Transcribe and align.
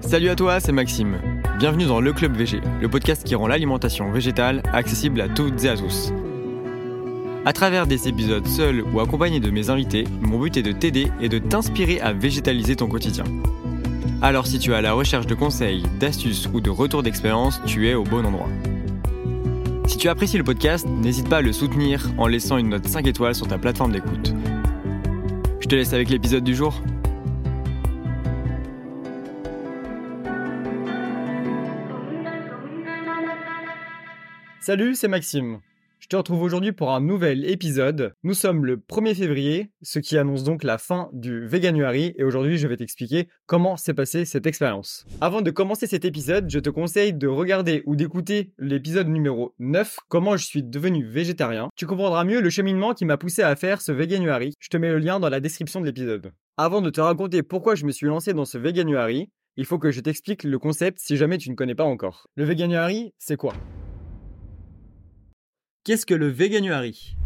Salut 0.00 0.28
à 0.28 0.36
toi, 0.36 0.60
c'est 0.60 0.70
Maxime. 0.70 1.18
Bienvenue 1.58 1.86
dans 1.86 2.00
Le 2.00 2.12
Club 2.12 2.36
VG, 2.36 2.60
le 2.80 2.88
podcast 2.88 3.24
qui 3.24 3.34
rend 3.34 3.48
l'alimentation 3.48 4.12
végétale 4.12 4.62
accessible 4.72 5.20
à 5.20 5.28
toutes 5.28 5.64
et 5.64 5.70
à 5.70 5.76
tous. 5.76 6.12
À 7.44 7.52
travers 7.52 7.88
des 7.88 8.06
épisodes 8.06 8.46
seuls 8.46 8.82
ou 8.82 9.00
accompagnés 9.00 9.40
de 9.40 9.50
mes 9.50 9.70
invités, 9.70 10.04
mon 10.20 10.38
but 10.38 10.56
est 10.56 10.62
de 10.62 10.70
t'aider 10.70 11.10
et 11.20 11.28
de 11.28 11.38
t'inspirer 11.38 12.00
à 12.00 12.12
végétaliser 12.12 12.76
ton 12.76 12.86
quotidien. 12.86 13.24
Alors 14.20 14.46
si 14.46 14.60
tu 14.60 14.70
es 14.70 14.74
à 14.74 14.82
la 14.82 14.92
recherche 14.92 15.26
de 15.26 15.34
conseils, 15.34 15.82
d'astuces 15.98 16.48
ou 16.52 16.60
de 16.60 16.70
retours 16.70 17.02
d'expérience, 17.02 17.60
tu 17.66 17.88
es 17.88 17.94
au 17.94 18.04
bon 18.04 18.24
endroit. 18.24 18.48
Si 19.92 19.98
tu 19.98 20.08
apprécies 20.08 20.38
le 20.38 20.42
podcast, 20.42 20.86
n'hésite 20.88 21.28
pas 21.28 21.36
à 21.36 21.40
le 21.42 21.52
soutenir 21.52 22.14
en 22.16 22.26
laissant 22.26 22.56
une 22.56 22.70
note 22.70 22.88
5 22.88 23.06
étoiles 23.06 23.34
sur 23.34 23.46
ta 23.46 23.58
plateforme 23.58 23.92
d'écoute. 23.92 24.32
Je 25.60 25.68
te 25.68 25.74
laisse 25.74 25.92
avec 25.92 26.08
l'épisode 26.08 26.42
du 26.42 26.54
jour. 26.54 26.80
Salut, 34.60 34.94
c'est 34.94 35.08
Maxime. 35.08 35.60
Te 36.12 36.16
retrouve 36.18 36.42
aujourd'hui 36.42 36.72
pour 36.72 36.90
un 36.90 37.00
nouvel 37.00 37.48
épisode. 37.50 38.12
Nous 38.22 38.34
sommes 38.34 38.66
le 38.66 38.76
1er 38.76 39.14
février, 39.14 39.70
ce 39.80 39.98
qui 39.98 40.18
annonce 40.18 40.44
donc 40.44 40.62
la 40.62 40.76
fin 40.76 41.08
du 41.14 41.46
Veganuary 41.46 42.12
et 42.18 42.22
aujourd'hui 42.22 42.58
je 42.58 42.68
vais 42.68 42.76
t'expliquer 42.76 43.28
comment 43.46 43.78
s'est 43.78 43.94
passée 43.94 44.26
cette 44.26 44.46
expérience. 44.46 45.06
Avant 45.22 45.40
de 45.40 45.50
commencer 45.50 45.86
cet 45.86 46.04
épisode, 46.04 46.50
je 46.50 46.58
te 46.58 46.68
conseille 46.68 47.14
de 47.14 47.26
regarder 47.28 47.82
ou 47.86 47.96
d'écouter 47.96 48.52
l'épisode 48.58 49.08
numéro 49.08 49.54
9, 49.58 50.00
comment 50.10 50.36
je 50.36 50.44
suis 50.44 50.62
devenu 50.62 51.02
végétarien. 51.02 51.70
Tu 51.76 51.86
comprendras 51.86 52.24
mieux 52.24 52.42
le 52.42 52.50
cheminement 52.50 52.92
qui 52.92 53.06
m'a 53.06 53.16
poussé 53.16 53.40
à 53.42 53.56
faire 53.56 53.80
ce 53.80 53.90
Veganuary. 53.90 54.52
Je 54.60 54.68
te 54.68 54.76
mets 54.76 54.90
le 54.90 54.98
lien 54.98 55.18
dans 55.18 55.30
la 55.30 55.40
description 55.40 55.80
de 55.80 55.86
l'épisode. 55.86 56.32
Avant 56.58 56.82
de 56.82 56.90
te 56.90 57.00
raconter 57.00 57.42
pourquoi 57.42 57.74
je 57.74 57.86
me 57.86 57.90
suis 57.90 58.06
lancé 58.06 58.34
dans 58.34 58.44
ce 58.44 58.58
Veganuary, 58.58 59.30
il 59.56 59.64
faut 59.64 59.78
que 59.78 59.90
je 59.90 60.00
t'explique 60.00 60.44
le 60.44 60.58
concept 60.58 60.98
si 61.00 61.16
jamais 61.16 61.38
tu 61.38 61.48
ne 61.48 61.54
connais 61.54 61.74
pas 61.74 61.84
encore. 61.84 62.26
Le 62.36 62.44
Veganuary, 62.44 63.14
c'est 63.16 63.38
quoi? 63.38 63.54
Qu'est-ce 65.84 66.06
que 66.06 66.14
le 66.14 66.28
Veganuary 66.28 67.16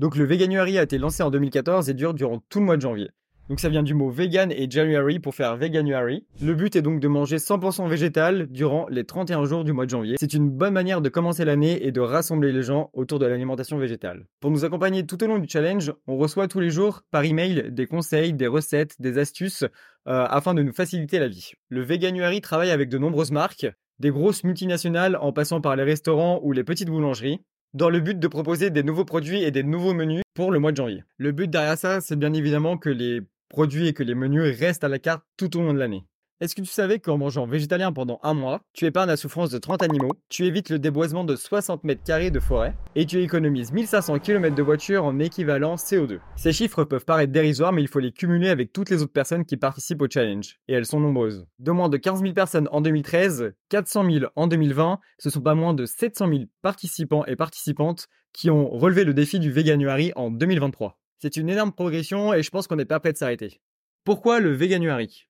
Donc 0.00 0.16
le 0.16 0.24
Veganuary 0.24 0.76
a 0.76 0.82
été 0.82 0.98
lancé 0.98 1.22
en 1.22 1.30
2014 1.30 1.88
et 1.88 1.94
dure 1.94 2.12
durant 2.12 2.42
tout 2.48 2.58
le 2.58 2.64
mois 2.64 2.76
de 2.76 2.82
janvier. 2.82 3.10
Donc 3.48 3.60
ça 3.60 3.68
vient 3.68 3.84
du 3.84 3.94
mot 3.94 4.10
vegan 4.10 4.50
et 4.50 4.68
January 4.68 5.20
pour 5.20 5.36
faire 5.36 5.56
Veganuary. 5.56 6.26
Le 6.42 6.54
but 6.54 6.74
est 6.74 6.82
donc 6.82 6.98
de 6.98 7.06
manger 7.06 7.36
100% 7.36 7.88
végétal 7.88 8.48
durant 8.48 8.88
les 8.90 9.04
31 9.04 9.44
jours 9.44 9.62
du 9.62 9.72
mois 9.72 9.84
de 9.84 9.90
janvier. 9.90 10.16
C'est 10.18 10.34
une 10.34 10.50
bonne 10.50 10.72
manière 10.72 11.00
de 11.00 11.08
commencer 11.08 11.44
l'année 11.44 11.86
et 11.86 11.92
de 11.92 12.00
rassembler 12.00 12.50
les 12.50 12.64
gens 12.64 12.90
autour 12.92 13.20
de 13.20 13.26
l'alimentation 13.26 13.78
végétale. 13.78 14.26
Pour 14.40 14.50
nous 14.50 14.64
accompagner 14.64 15.06
tout 15.06 15.22
au 15.22 15.28
long 15.28 15.38
du 15.38 15.48
challenge, 15.48 15.92
on 16.08 16.16
reçoit 16.16 16.48
tous 16.48 16.58
les 16.58 16.70
jours 16.70 17.02
par 17.12 17.22
email 17.22 17.68
des 17.70 17.86
conseils, 17.86 18.32
des 18.32 18.48
recettes, 18.48 18.96
des 18.98 19.16
astuces 19.16 19.62
euh, 19.62 20.26
afin 20.28 20.54
de 20.54 20.62
nous 20.64 20.72
faciliter 20.72 21.20
la 21.20 21.28
vie. 21.28 21.52
Le 21.68 21.82
Veganuary 21.82 22.40
travaille 22.40 22.72
avec 22.72 22.88
de 22.88 22.98
nombreuses 22.98 23.30
marques, 23.30 23.68
des 23.98 24.10
grosses 24.10 24.44
multinationales 24.44 25.16
en 25.20 25.32
passant 25.32 25.60
par 25.60 25.76
les 25.76 25.82
restaurants 25.82 26.40
ou 26.42 26.52
les 26.52 26.64
petites 26.64 26.88
boulangeries, 26.88 27.40
dans 27.74 27.90
le 27.90 28.00
but 28.00 28.18
de 28.18 28.28
proposer 28.28 28.70
des 28.70 28.82
nouveaux 28.82 29.04
produits 29.04 29.42
et 29.42 29.50
des 29.50 29.62
nouveaux 29.62 29.94
menus 29.94 30.22
pour 30.34 30.50
le 30.50 30.58
mois 30.58 30.72
de 30.72 30.76
janvier. 30.76 31.04
Le 31.18 31.32
but 31.32 31.50
derrière 31.50 31.76
ça, 31.76 32.00
c'est 32.00 32.18
bien 32.18 32.32
évidemment 32.32 32.78
que 32.78 32.90
les 32.90 33.20
produits 33.48 33.88
et 33.88 33.92
que 33.92 34.02
les 34.02 34.14
menus 34.14 34.58
restent 34.58 34.84
à 34.84 34.88
la 34.88 34.98
carte 34.98 35.24
tout 35.36 35.56
au 35.56 35.62
long 35.62 35.74
de 35.74 35.78
l'année. 35.78 36.04
Est-ce 36.40 36.54
que 36.54 36.62
tu 36.62 36.70
savais 36.70 37.00
qu'en 37.00 37.18
mangeant 37.18 37.46
végétalien 37.46 37.92
pendant 37.92 38.20
un 38.22 38.32
mois, 38.32 38.60
tu 38.72 38.84
épargnes 38.84 39.08
la 39.08 39.16
souffrance 39.16 39.50
de 39.50 39.58
30 39.58 39.82
animaux, 39.82 40.12
tu 40.28 40.46
évites 40.46 40.70
le 40.70 40.78
déboisement 40.78 41.24
de 41.24 41.34
60 41.34 41.82
mètres 41.82 42.04
carrés 42.04 42.30
de 42.30 42.38
forêt 42.38 42.76
et 42.94 43.06
tu 43.06 43.20
économises 43.20 43.72
1500 43.72 44.20
km 44.20 44.54
de 44.54 44.62
voiture 44.62 45.04
en 45.04 45.18
équivalent 45.18 45.74
CO2 45.74 46.20
Ces 46.36 46.52
chiffres 46.52 46.84
peuvent 46.84 47.04
paraître 47.04 47.32
dérisoires, 47.32 47.72
mais 47.72 47.82
il 47.82 47.88
faut 47.88 47.98
les 47.98 48.12
cumuler 48.12 48.50
avec 48.50 48.72
toutes 48.72 48.88
les 48.88 49.02
autres 49.02 49.12
personnes 49.12 49.44
qui 49.44 49.56
participent 49.56 50.00
au 50.00 50.06
challenge. 50.08 50.60
Et 50.68 50.74
elles 50.74 50.86
sont 50.86 51.00
nombreuses. 51.00 51.44
De 51.58 51.72
moins 51.72 51.88
de 51.88 51.96
15 51.96 52.20
000 52.20 52.34
personnes 52.34 52.68
en 52.70 52.82
2013, 52.82 53.52
400 53.68 54.08
000 54.08 54.26
en 54.36 54.46
2020, 54.46 55.00
ce 55.18 55.30
sont 55.30 55.40
pas 55.40 55.56
moins 55.56 55.74
de 55.74 55.86
700 55.86 56.28
000 56.28 56.42
participants 56.62 57.24
et 57.26 57.34
participantes 57.34 58.06
qui 58.32 58.48
ont 58.48 58.70
relevé 58.70 59.02
le 59.02 59.12
défi 59.12 59.40
du 59.40 59.50
Veganuary 59.50 60.12
en 60.14 60.30
2023. 60.30 61.00
C'est 61.18 61.36
une 61.36 61.48
énorme 61.48 61.72
progression 61.72 62.32
et 62.32 62.44
je 62.44 62.50
pense 62.50 62.68
qu'on 62.68 62.76
n'est 62.76 62.84
pas 62.84 63.00
prêt 63.00 63.12
de 63.12 63.18
s'arrêter. 63.18 63.60
Pourquoi 64.04 64.38
le 64.38 64.52
Veganuary 64.52 65.27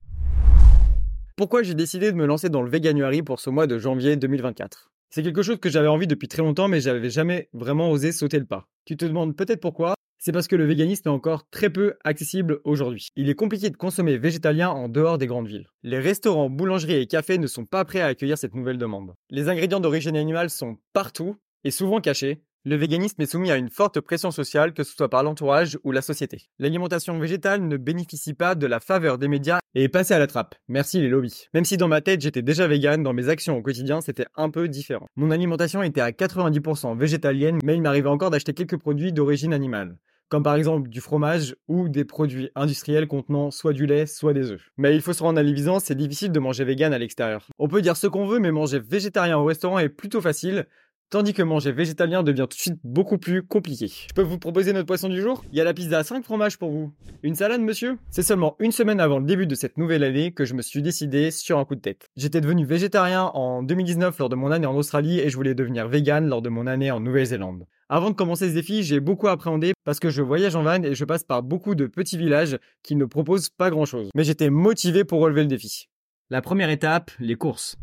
pourquoi 1.39 1.63
j'ai 1.63 1.73
décidé 1.73 2.11
de 2.11 2.17
me 2.17 2.25
lancer 2.25 2.49
dans 2.49 2.61
le 2.61 2.69
Veganuary 2.69 3.23
pour 3.23 3.39
ce 3.39 3.49
mois 3.49 3.65
de 3.65 3.79
janvier 3.79 4.17
2024 4.17 4.91
C'est 5.09 5.23
quelque 5.23 5.41
chose 5.41 5.57
que 5.57 5.69
j'avais 5.69 5.87
envie 5.87 6.05
depuis 6.05 6.27
très 6.27 6.41
longtemps, 6.41 6.67
mais 6.67 6.81
j'avais 6.81 7.09
jamais 7.09 7.47
vraiment 7.53 7.91
osé 7.91 8.11
sauter 8.11 8.39
le 8.39 8.45
pas. 8.45 8.67
Tu 8.83 8.97
te 8.97 9.05
demandes 9.05 9.33
peut-être 9.37 9.61
pourquoi? 9.61 9.93
C'est 10.17 10.33
parce 10.33 10.49
que 10.49 10.57
le 10.57 10.65
véganisme 10.65 11.07
est 11.07 11.11
encore 11.11 11.49
très 11.49 11.69
peu 11.69 11.93
accessible 12.03 12.59
aujourd'hui. 12.65 13.07
Il 13.15 13.29
est 13.29 13.35
compliqué 13.35 13.69
de 13.69 13.77
consommer 13.77 14.17
végétalien 14.17 14.67
en 14.67 14.89
dehors 14.89 15.17
des 15.17 15.27
grandes 15.27 15.47
villes. 15.47 15.69
Les 15.81 15.99
restaurants, 15.99 16.49
boulangeries 16.49 16.95
et 16.95 17.07
cafés 17.07 17.37
ne 17.37 17.47
sont 17.47 17.65
pas 17.65 17.85
prêts 17.85 18.01
à 18.01 18.07
accueillir 18.07 18.37
cette 18.37 18.53
nouvelle 18.53 18.77
demande. 18.77 19.13
Les 19.29 19.47
ingrédients 19.47 19.79
d'origine 19.79 20.17
animale 20.17 20.49
sont 20.49 20.75
partout 20.91 21.37
et 21.63 21.71
souvent 21.71 22.01
cachés, 22.01 22.41
le 22.65 22.75
véganisme 22.75 23.21
est 23.21 23.31
soumis 23.31 23.51
à 23.51 23.55
une 23.55 23.69
forte 23.69 24.01
pression 24.01 24.31
sociale, 24.31 24.73
que 24.73 24.83
ce 24.83 24.93
soit 24.93 25.09
par 25.09 25.23
l'entourage 25.23 25.79
ou 25.85 25.93
la 25.93 26.01
société. 26.01 26.49
L'alimentation 26.59 27.17
végétale 27.17 27.65
ne 27.65 27.77
bénéficie 27.77 28.33
pas 28.33 28.53
de 28.53 28.67
la 28.67 28.81
faveur 28.81 29.17
des 29.17 29.29
médias 29.29 29.59
et 29.75 29.83
est 29.83 29.89
passée 29.89 30.13
à 30.13 30.19
la 30.19 30.27
trappe. 30.27 30.55
Merci 30.67 30.99
les 30.99 31.07
lobbies. 31.07 31.47
Même 31.53 31.63
si 31.63 31.77
dans 31.77 31.87
ma 31.87 32.01
tête 32.01 32.19
j'étais 32.19 32.41
déjà 32.41 32.67
vegan, 32.67 33.01
dans 33.01 33.13
mes 33.13 33.29
actions 33.29 33.57
au 33.57 33.61
quotidien 33.61 34.01
c'était 34.01 34.27
un 34.35 34.49
peu 34.49 34.67
différent. 34.67 35.07
Mon 35.15 35.31
alimentation 35.31 35.83
était 35.83 36.01
à 36.01 36.11
90% 36.11 36.97
végétalienne, 36.97 37.59
mais 37.63 37.75
il 37.75 37.81
m'arrivait 37.81 38.09
encore 38.09 38.29
d'acheter 38.29 38.53
quelques 38.53 38.77
produits 38.77 39.13
d'origine 39.13 39.53
animale 39.53 39.95
comme 40.29 40.43
par 40.43 40.55
exemple 40.55 40.89
du 40.89 41.01
fromage 41.01 41.55
ou 41.67 41.89
des 41.89 42.05
produits 42.05 42.51
industriels 42.55 43.07
contenant 43.07 43.51
soit 43.51 43.73
du 43.73 43.85
lait, 43.87 44.05
soit 44.05 44.33
des 44.33 44.51
œufs. 44.51 44.61
Mais 44.77 44.95
il 44.95 45.01
faut 45.01 45.13
se 45.13 45.23
rendre 45.23 45.39
à 45.39 45.43
l'évidence, 45.43 45.85
c'est 45.85 45.95
difficile 45.95 46.31
de 46.31 46.39
manger 46.39 46.63
vegan 46.63 46.93
à 46.93 46.99
l'extérieur. 46.99 47.47
On 47.57 47.67
peut 47.67 47.81
dire 47.81 47.97
ce 47.97 48.07
qu'on 48.07 48.27
veut, 48.27 48.39
mais 48.39 48.51
manger 48.51 48.79
végétarien 48.79 49.37
au 49.37 49.45
restaurant 49.45 49.79
est 49.79 49.89
plutôt 49.89 50.21
facile, 50.21 50.67
Tandis 51.11 51.33
que 51.33 51.41
manger 51.41 51.71
végétalien 51.71 52.21
devient 52.21 52.45
tout 52.47 52.55
de 52.55 52.61
suite 52.61 52.79
beaucoup 52.83 53.17
plus 53.17 53.41
compliqué. 53.41 53.87
Je 53.87 54.13
peux 54.13 54.21
vous 54.21 54.37
proposer 54.37 54.73
notre 54.73 54.85
poisson 54.85 55.09
du 55.09 55.19
jour? 55.19 55.43
Il 55.51 55.57
y 55.57 55.61
a 55.61 55.63
la 55.63 55.73
pizza 55.73 55.97
à 55.97 56.03
5 56.03 56.23
fromages 56.23 56.59
pour 56.59 56.69
vous. 56.69 56.93
Une 57.23 57.33
salade, 57.33 57.61
monsieur? 57.61 57.97
C'est 58.11 58.21
seulement 58.21 58.55
une 58.59 58.71
semaine 58.71 58.99
avant 58.99 59.17
le 59.17 59.25
début 59.25 59.47
de 59.47 59.55
cette 59.55 59.79
nouvelle 59.79 60.03
année 60.03 60.31
que 60.31 60.45
je 60.45 60.53
me 60.53 60.61
suis 60.61 60.83
décidé 60.83 61.31
sur 61.31 61.57
un 61.57 61.65
coup 61.65 61.73
de 61.73 61.81
tête. 61.81 62.05
J'étais 62.15 62.41
devenu 62.41 62.63
végétarien 62.63 63.23
en 63.33 63.63
2019 63.63 64.19
lors 64.19 64.29
de 64.29 64.35
mon 64.35 64.51
année 64.51 64.67
en 64.67 64.75
Australie 64.75 65.19
et 65.19 65.31
je 65.31 65.35
voulais 65.35 65.55
devenir 65.55 65.87
vegan 65.87 66.27
lors 66.27 66.43
de 66.43 66.49
mon 66.49 66.67
année 66.67 66.91
en 66.91 66.99
Nouvelle-Zélande. 66.99 67.65
Avant 67.89 68.11
de 68.11 68.15
commencer 68.15 68.47
ce 68.47 68.53
défi, 68.53 68.83
j'ai 68.83 68.99
beaucoup 68.99 69.29
appréhendé 69.29 69.73
parce 69.85 69.99
que 69.99 70.11
je 70.11 70.21
voyage 70.21 70.55
en 70.55 70.61
van 70.61 70.83
et 70.83 70.93
je 70.93 71.05
passe 71.05 71.23
par 71.23 71.41
beaucoup 71.41 71.73
de 71.73 71.87
petits 71.87 72.19
villages 72.19 72.59
qui 72.83 72.95
ne 72.95 73.05
proposent 73.05 73.49
pas 73.49 73.71
grand 73.71 73.85
chose. 73.85 74.11
Mais 74.13 74.23
j'étais 74.23 74.51
motivé 74.51 75.05
pour 75.05 75.21
relever 75.21 75.41
le 75.41 75.47
défi. 75.47 75.89
La 76.29 76.43
première 76.43 76.69
étape, 76.69 77.09
les 77.19 77.33
courses. 77.33 77.77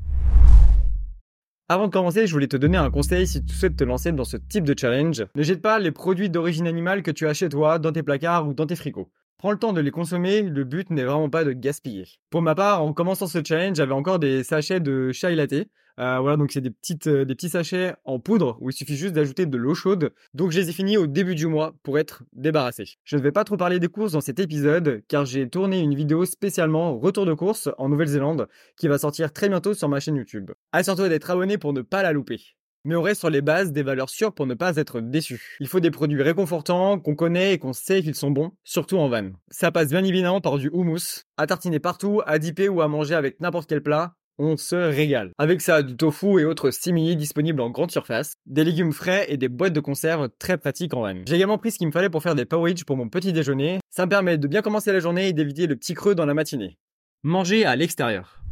Avant 1.69 1.88
de 1.88 1.93
commencer, 1.93 2.28
je 2.28 2.32
voulais 2.32 2.47
te 2.47 2.56
donner 2.56 2.77
un 2.78 2.93
conseil 2.93 3.27
si 3.27 3.44
tu 3.44 3.53
souhaites 3.53 3.75
te 3.75 3.82
lancer 3.82 4.12
dans 4.12 4.22
ce 4.22 4.37
type 4.37 4.62
de 4.62 4.78
challenge. 4.78 5.27
Ne 5.34 5.43
jette 5.43 5.60
pas 5.60 5.81
les 5.81 5.91
produits 5.91 6.31
d'origine 6.31 6.69
animale 6.69 7.03
que 7.03 7.10
tu 7.10 7.27
as 7.27 7.34
toi, 7.49 7.81
dans 7.81 7.91
tes 7.91 8.04
placards 8.04 8.47
ou 8.47 8.54
dans 8.54 8.66
tes 8.66 8.77
fricots. 8.77 9.10
Prends 9.38 9.52
le 9.52 9.58
temps 9.58 9.74
de 9.74 9.82
les 9.82 9.91
consommer, 9.91 10.41
le 10.41 10.64
but 10.64 10.88
n'est 10.88 11.04
vraiment 11.04 11.28
pas 11.28 11.44
de 11.44 11.52
gaspiller. 11.52 12.06
Pour 12.30 12.41
ma 12.41 12.54
part, 12.54 12.82
en 12.82 12.94
commençant 12.94 13.26
ce 13.26 13.44
challenge, 13.44 13.76
j'avais 13.76 13.92
encore 13.92 14.19
des 14.19 14.42
sachets 14.42 14.80
de 14.80 15.12
chai 15.12 15.34
latte. 15.34 15.52
Euh, 15.98 16.19
voilà, 16.20 16.38
donc 16.38 16.52
c'est 16.52 16.62
des, 16.62 16.70
petites, 16.70 17.06
euh, 17.06 17.24
des 17.26 17.34
petits 17.34 17.50
sachets 17.50 17.94
en 18.04 18.19
poudre 18.19 18.56
où 18.60 18.70
il 18.70 18.72
suffit 18.72 18.97
juste 18.97 19.14
d'ajouter 19.14 19.44
de 19.44 19.56
l'eau 19.58 19.74
chaude. 19.74 20.14
Donc 20.32 20.52
je 20.52 20.60
les 20.60 20.70
ai 20.70 20.72
finis 20.72 20.97
au 20.97 21.06
début 21.06 21.34
du 21.34 21.47
mois 21.47 21.74
pour 21.82 21.98
être 21.98 22.22
débarrassé. 22.32 22.84
Je 23.04 23.16
ne 23.16 23.22
vais 23.22 23.32
pas 23.32 23.44
trop 23.44 23.58
parler 23.58 23.78
des 23.78 23.88
courses 23.88 24.12
dans 24.12 24.22
cet 24.22 24.38
épisode 24.38 25.02
car 25.08 25.26
j'ai 25.26 25.48
tourné 25.48 25.80
une 25.80 25.94
vidéo 25.94 26.24
spécialement 26.24 26.98
retour 26.98 27.26
de 27.26 27.34
course 27.34 27.68
en 27.76 27.91
Nouvelle-Zélande 27.91 28.48
qui 28.78 28.88
va 28.88 28.98
sortir 28.98 29.32
très 29.32 29.48
bientôt 29.48 29.74
sur 29.74 29.88
ma 29.88 30.00
chaîne 30.00 30.16
YouTube. 30.16 30.50
Assure-toi 30.72 31.08
d'être 31.10 31.30
abonné 31.30 31.56
pour 31.58 31.72
ne 31.74 31.82
pas 31.82 32.03
la 32.03 32.12
louper 32.12 32.41
mais 32.86 32.94
on 32.94 33.02
reste 33.02 33.20
sur 33.20 33.30
les 33.30 33.42
bases 33.42 33.72
des 33.72 33.82
valeurs 33.82 34.08
sûres 34.08 34.32
pour 34.32 34.47
ne 34.47 34.54
pas 34.54 34.76
être 34.76 35.00
déçu. 35.00 35.56
Il 35.60 35.66
faut 35.66 35.80
des 35.80 35.91
produits 35.91 36.22
réconfortants, 36.22 37.00
qu'on 37.00 37.16
connaît 37.16 37.54
et 37.54 37.58
qu'on 37.58 37.72
sait 37.72 38.00
qu'ils 38.00 38.15
sont 38.15 38.30
bons, 38.30 38.53
surtout 38.62 38.97
en 38.98 39.09
van. 39.09 39.30
Ça 39.50 39.72
passe 39.72 39.88
bien 39.88 40.04
évidemment 40.04 40.41
par 40.41 40.56
du 40.56 40.71
houmous, 40.72 41.24
à 41.36 41.48
tartiner 41.48 41.80
partout, 41.80 42.22
à 42.27 42.38
dipper 42.38 42.68
ou 42.68 42.80
à 42.80 42.88
manger 42.88 43.15
avec 43.15 43.41
n'importe 43.41 43.68
quel 43.68 43.83
plat. 43.83 44.15
On 44.38 44.56
se 44.56 44.77
régale. 44.77 45.33
Avec 45.38 45.62
ça, 45.62 45.83
du 45.83 45.97
tofu 45.97 46.38
et 46.41 46.44
autres 46.44 46.71
simili 46.71 47.16
disponibles 47.16 47.60
en 47.60 47.71
grande 47.71 47.91
surface, 47.91 48.34
des 48.44 48.65
légumes 48.65 48.92
frais 48.92 49.27
et 49.30 49.38
des 49.38 49.48
boîtes 49.48 49.72
de 49.72 49.80
conserve 49.80 50.28
très 50.38 50.59
pratiques 50.59 50.94
en 50.94 51.00
van. 51.00 51.22
J'ai 51.27 51.36
également 51.36 51.59
pris 51.59 51.72
ce 51.72 51.78
qu'il 51.78 51.86
me 51.88 51.92
fallait 51.92 52.10
pour 52.10 52.22
faire 52.22 52.34
des 52.34 52.44
porridge 52.44 52.84
pour 52.84 52.97
mon 52.97 53.09
petit 53.09 53.33
déjeuner. 53.33 53.80
Ça 53.91 54.04
me 54.04 54.10
permet 54.10 54.38
de 54.38 54.47
bien 54.47 54.62
commencer 54.62 54.92
la 54.92 55.00
journée 55.00 55.28
et 55.28 55.33
d'éviter 55.33 55.66
le 55.66 55.74
petit 55.74 55.94
creux 55.94 56.15
dans 56.15 56.27
la 56.27 56.34
matinée. 56.34 56.77
Manger 57.24 57.65
à 57.65 57.74
l'extérieur. 57.74 58.42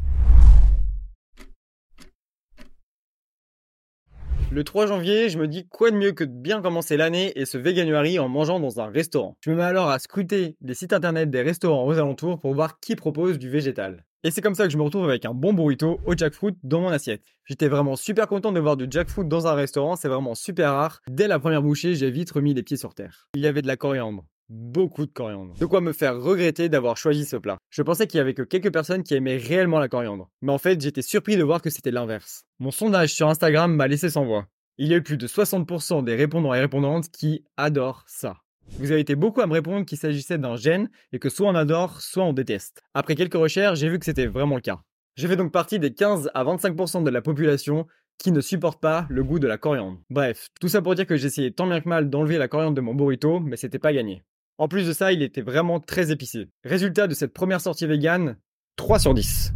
Le 4.54 4.62
3 4.62 4.86
janvier, 4.86 5.30
je 5.30 5.36
me 5.36 5.48
dis 5.48 5.66
quoi 5.66 5.90
de 5.90 5.96
mieux 5.96 6.12
que 6.12 6.22
de 6.22 6.30
bien 6.30 6.62
commencer 6.62 6.96
l'année 6.96 7.32
et 7.34 7.44
ce 7.44 7.58
Veganuary 7.58 8.20
en 8.20 8.28
mangeant 8.28 8.60
dans 8.60 8.78
un 8.78 8.86
restaurant. 8.86 9.36
Je 9.40 9.50
me 9.50 9.56
mets 9.56 9.64
alors 9.64 9.90
à 9.90 9.98
scruter 9.98 10.56
les 10.62 10.74
sites 10.74 10.92
internet 10.92 11.28
des 11.28 11.42
restaurants 11.42 11.84
aux 11.84 11.98
alentours 11.98 12.38
pour 12.38 12.54
voir 12.54 12.78
qui 12.78 12.94
propose 12.94 13.40
du 13.40 13.50
végétal. 13.50 14.04
Et 14.22 14.30
c'est 14.30 14.42
comme 14.42 14.54
ça 14.54 14.62
que 14.62 14.72
je 14.72 14.78
me 14.78 14.84
retrouve 14.84 15.08
avec 15.08 15.24
un 15.24 15.34
bon 15.34 15.54
burrito 15.54 15.98
au 16.06 16.16
jackfruit 16.16 16.54
dans 16.62 16.82
mon 16.82 16.90
assiette. 16.90 17.24
J'étais 17.46 17.66
vraiment 17.66 17.96
super 17.96 18.28
content 18.28 18.52
de 18.52 18.60
voir 18.60 18.76
du 18.76 18.86
jackfruit 18.88 19.26
dans 19.26 19.48
un 19.48 19.54
restaurant, 19.54 19.96
c'est 19.96 20.06
vraiment 20.06 20.36
super 20.36 20.70
rare. 20.70 21.00
Dès 21.08 21.26
la 21.26 21.40
première 21.40 21.60
bouchée, 21.60 21.96
j'ai 21.96 22.12
vite 22.12 22.30
remis 22.30 22.54
les 22.54 22.62
pieds 22.62 22.76
sur 22.76 22.94
terre. 22.94 23.26
Il 23.34 23.42
y 23.42 23.48
avait 23.48 23.60
de 23.60 23.66
la 23.66 23.76
coriandre. 23.76 24.24
Beaucoup 24.50 25.06
de 25.06 25.10
coriandre. 25.10 25.54
De 25.58 25.66
quoi 25.66 25.80
me 25.80 25.92
faire 25.92 26.20
regretter 26.20 26.68
d'avoir 26.68 26.96
choisi 26.96 27.24
ce 27.24 27.36
plat. 27.36 27.56
Je 27.70 27.82
pensais 27.82 28.06
qu'il 28.06 28.18
y 28.18 28.20
avait 28.20 28.34
que 28.34 28.42
quelques 28.42 28.72
personnes 28.72 29.02
qui 29.02 29.14
aimaient 29.14 29.38
réellement 29.38 29.78
la 29.78 29.88
coriandre. 29.88 30.28
Mais 30.42 30.52
en 30.52 30.58
fait, 30.58 30.80
j'étais 30.80 31.02
surpris 31.02 31.36
de 31.36 31.42
voir 31.42 31.62
que 31.62 31.70
c'était 31.70 31.90
l'inverse. 31.90 32.44
Mon 32.58 32.70
sondage 32.70 33.14
sur 33.14 33.28
Instagram 33.28 33.74
m'a 33.74 33.88
laissé 33.88 34.10
sans 34.10 34.24
voix. 34.26 34.46
Il 34.76 34.88
y 34.88 34.94
a 34.94 34.98
eu 34.98 35.02
plus 35.02 35.16
de 35.16 35.26
60% 35.26 36.04
des 36.04 36.14
répondants 36.14 36.52
et 36.52 36.60
répondantes 36.60 37.10
qui 37.10 37.44
adorent 37.56 38.04
ça. 38.06 38.36
Vous 38.78 38.90
avez 38.90 39.00
été 39.00 39.14
beaucoup 39.14 39.40
à 39.40 39.46
me 39.46 39.52
répondre 39.52 39.86
qu'il 39.86 39.98
s'agissait 39.98 40.38
d'un 40.38 40.56
gène 40.56 40.90
et 41.12 41.18
que 41.18 41.28
soit 41.28 41.48
on 41.48 41.54
adore, 41.54 42.00
soit 42.00 42.24
on 42.24 42.32
déteste. 42.32 42.82
Après 42.92 43.14
quelques 43.14 43.34
recherches, 43.34 43.78
j'ai 43.78 43.88
vu 43.88 43.98
que 43.98 44.04
c'était 44.04 44.26
vraiment 44.26 44.56
le 44.56 44.60
cas. 44.60 44.80
J'ai 45.16 45.28
fait 45.28 45.36
donc 45.36 45.52
partie 45.52 45.78
des 45.78 45.94
15 45.94 46.30
à 46.34 46.44
25% 46.44 47.04
de 47.04 47.10
la 47.10 47.22
population 47.22 47.86
qui 48.18 48.32
ne 48.32 48.40
supporte 48.40 48.80
pas 48.80 49.06
le 49.10 49.22
goût 49.22 49.38
de 49.38 49.46
la 49.46 49.58
coriandre. 49.58 50.00
Bref, 50.10 50.48
tout 50.60 50.68
ça 50.68 50.82
pour 50.82 50.94
dire 50.94 51.06
que 51.06 51.16
j'essayais 51.16 51.50
tant 51.50 51.66
bien 51.66 51.80
que 51.80 51.88
mal 51.88 52.10
d'enlever 52.10 52.38
la 52.38 52.48
coriandre 52.48 52.74
de 52.74 52.80
mon 52.80 52.94
burrito, 52.94 53.40
mais 53.40 53.56
c'était 53.56 53.78
pas 53.78 53.92
gagné. 53.92 54.22
En 54.56 54.68
plus 54.68 54.86
de 54.86 54.92
ça, 54.92 55.12
il 55.12 55.22
était 55.22 55.42
vraiment 55.42 55.80
très 55.80 56.12
épicé. 56.12 56.48
Résultat 56.62 57.08
de 57.08 57.14
cette 57.14 57.32
première 57.32 57.60
sortie 57.60 57.86
vegan, 57.86 58.36
3 58.76 59.00
sur 59.00 59.12
10. 59.12 59.52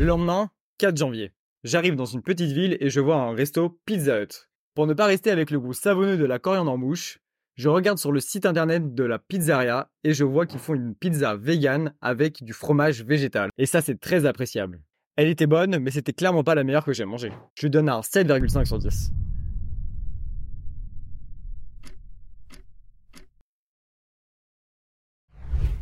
Le 0.00 0.06
lendemain, 0.06 0.50
4 0.78 0.96
janvier. 0.96 1.32
J'arrive 1.62 1.94
dans 1.94 2.06
une 2.06 2.22
petite 2.22 2.50
ville 2.50 2.76
et 2.80 2.90
je 2.90 2.98
vois 2.98 3.16
un 3.16 3.32
resto 3.32 3.80
Pizza 3.86 4.20
Hut. 4.20 4.48
Pour 4.74 4.88
ne 4.88 4.94
pas 4.94 5.06
rester 5.06 5.30
avec 5.30 5.52
le 5.52 5.60
goût 5.60 5.72
savonneux 5.72 6.16
de 6.16 6.24
la 6.24 6.40
coriandre 6.40 6.72
en 6.72 6.78
bouche, 6.78 7.20
je 7.54 7.68
regarde 7.68 7.98
sur 7.98 8.10
le 8.10 8.18
site 8.18 8.46
internet 8.46 8.94
de 8.94 9.04
la 9.04 9.20
pizzeria 9.20 9.88
et 10.02 10.12
je 10.12 10.24
vois 10.24 10.46
qu'ils 10.46 10.58
font 10.58 10.74
une 10.74 10.96
pizza 10.96 11.36
vegan 11.36 11.94
avec 12.00 12.42
du 12.42 12.52
fromage 12.52 13.04
végétal. 13.04 13.50
Et 13.58 13.66
ça, 13.66 13.80
c'est 13.80 14.00
très 14.00 14.26
appréciable. 14.26 14.82
Elle 15.16 15.28
était 15.28 15.46
bonne, 15.46 15.78
mais 15.78 15.92
c'était 15.92 16.12
clairement 16.12 16.42
pas 16.42 16.56
la 16.56 16.64
meilleure 16.64 16.84
que 16.84 16.92
j'ai 16.92 17.04
mangée. 17.04 17.30
Je 17.54 17.66
lui 17.66 17.70
donne 17.70 17.88
un 17.88 18.00
7,5 18.00 18.64
sur 18.64 18.78
10. 18.78 19.12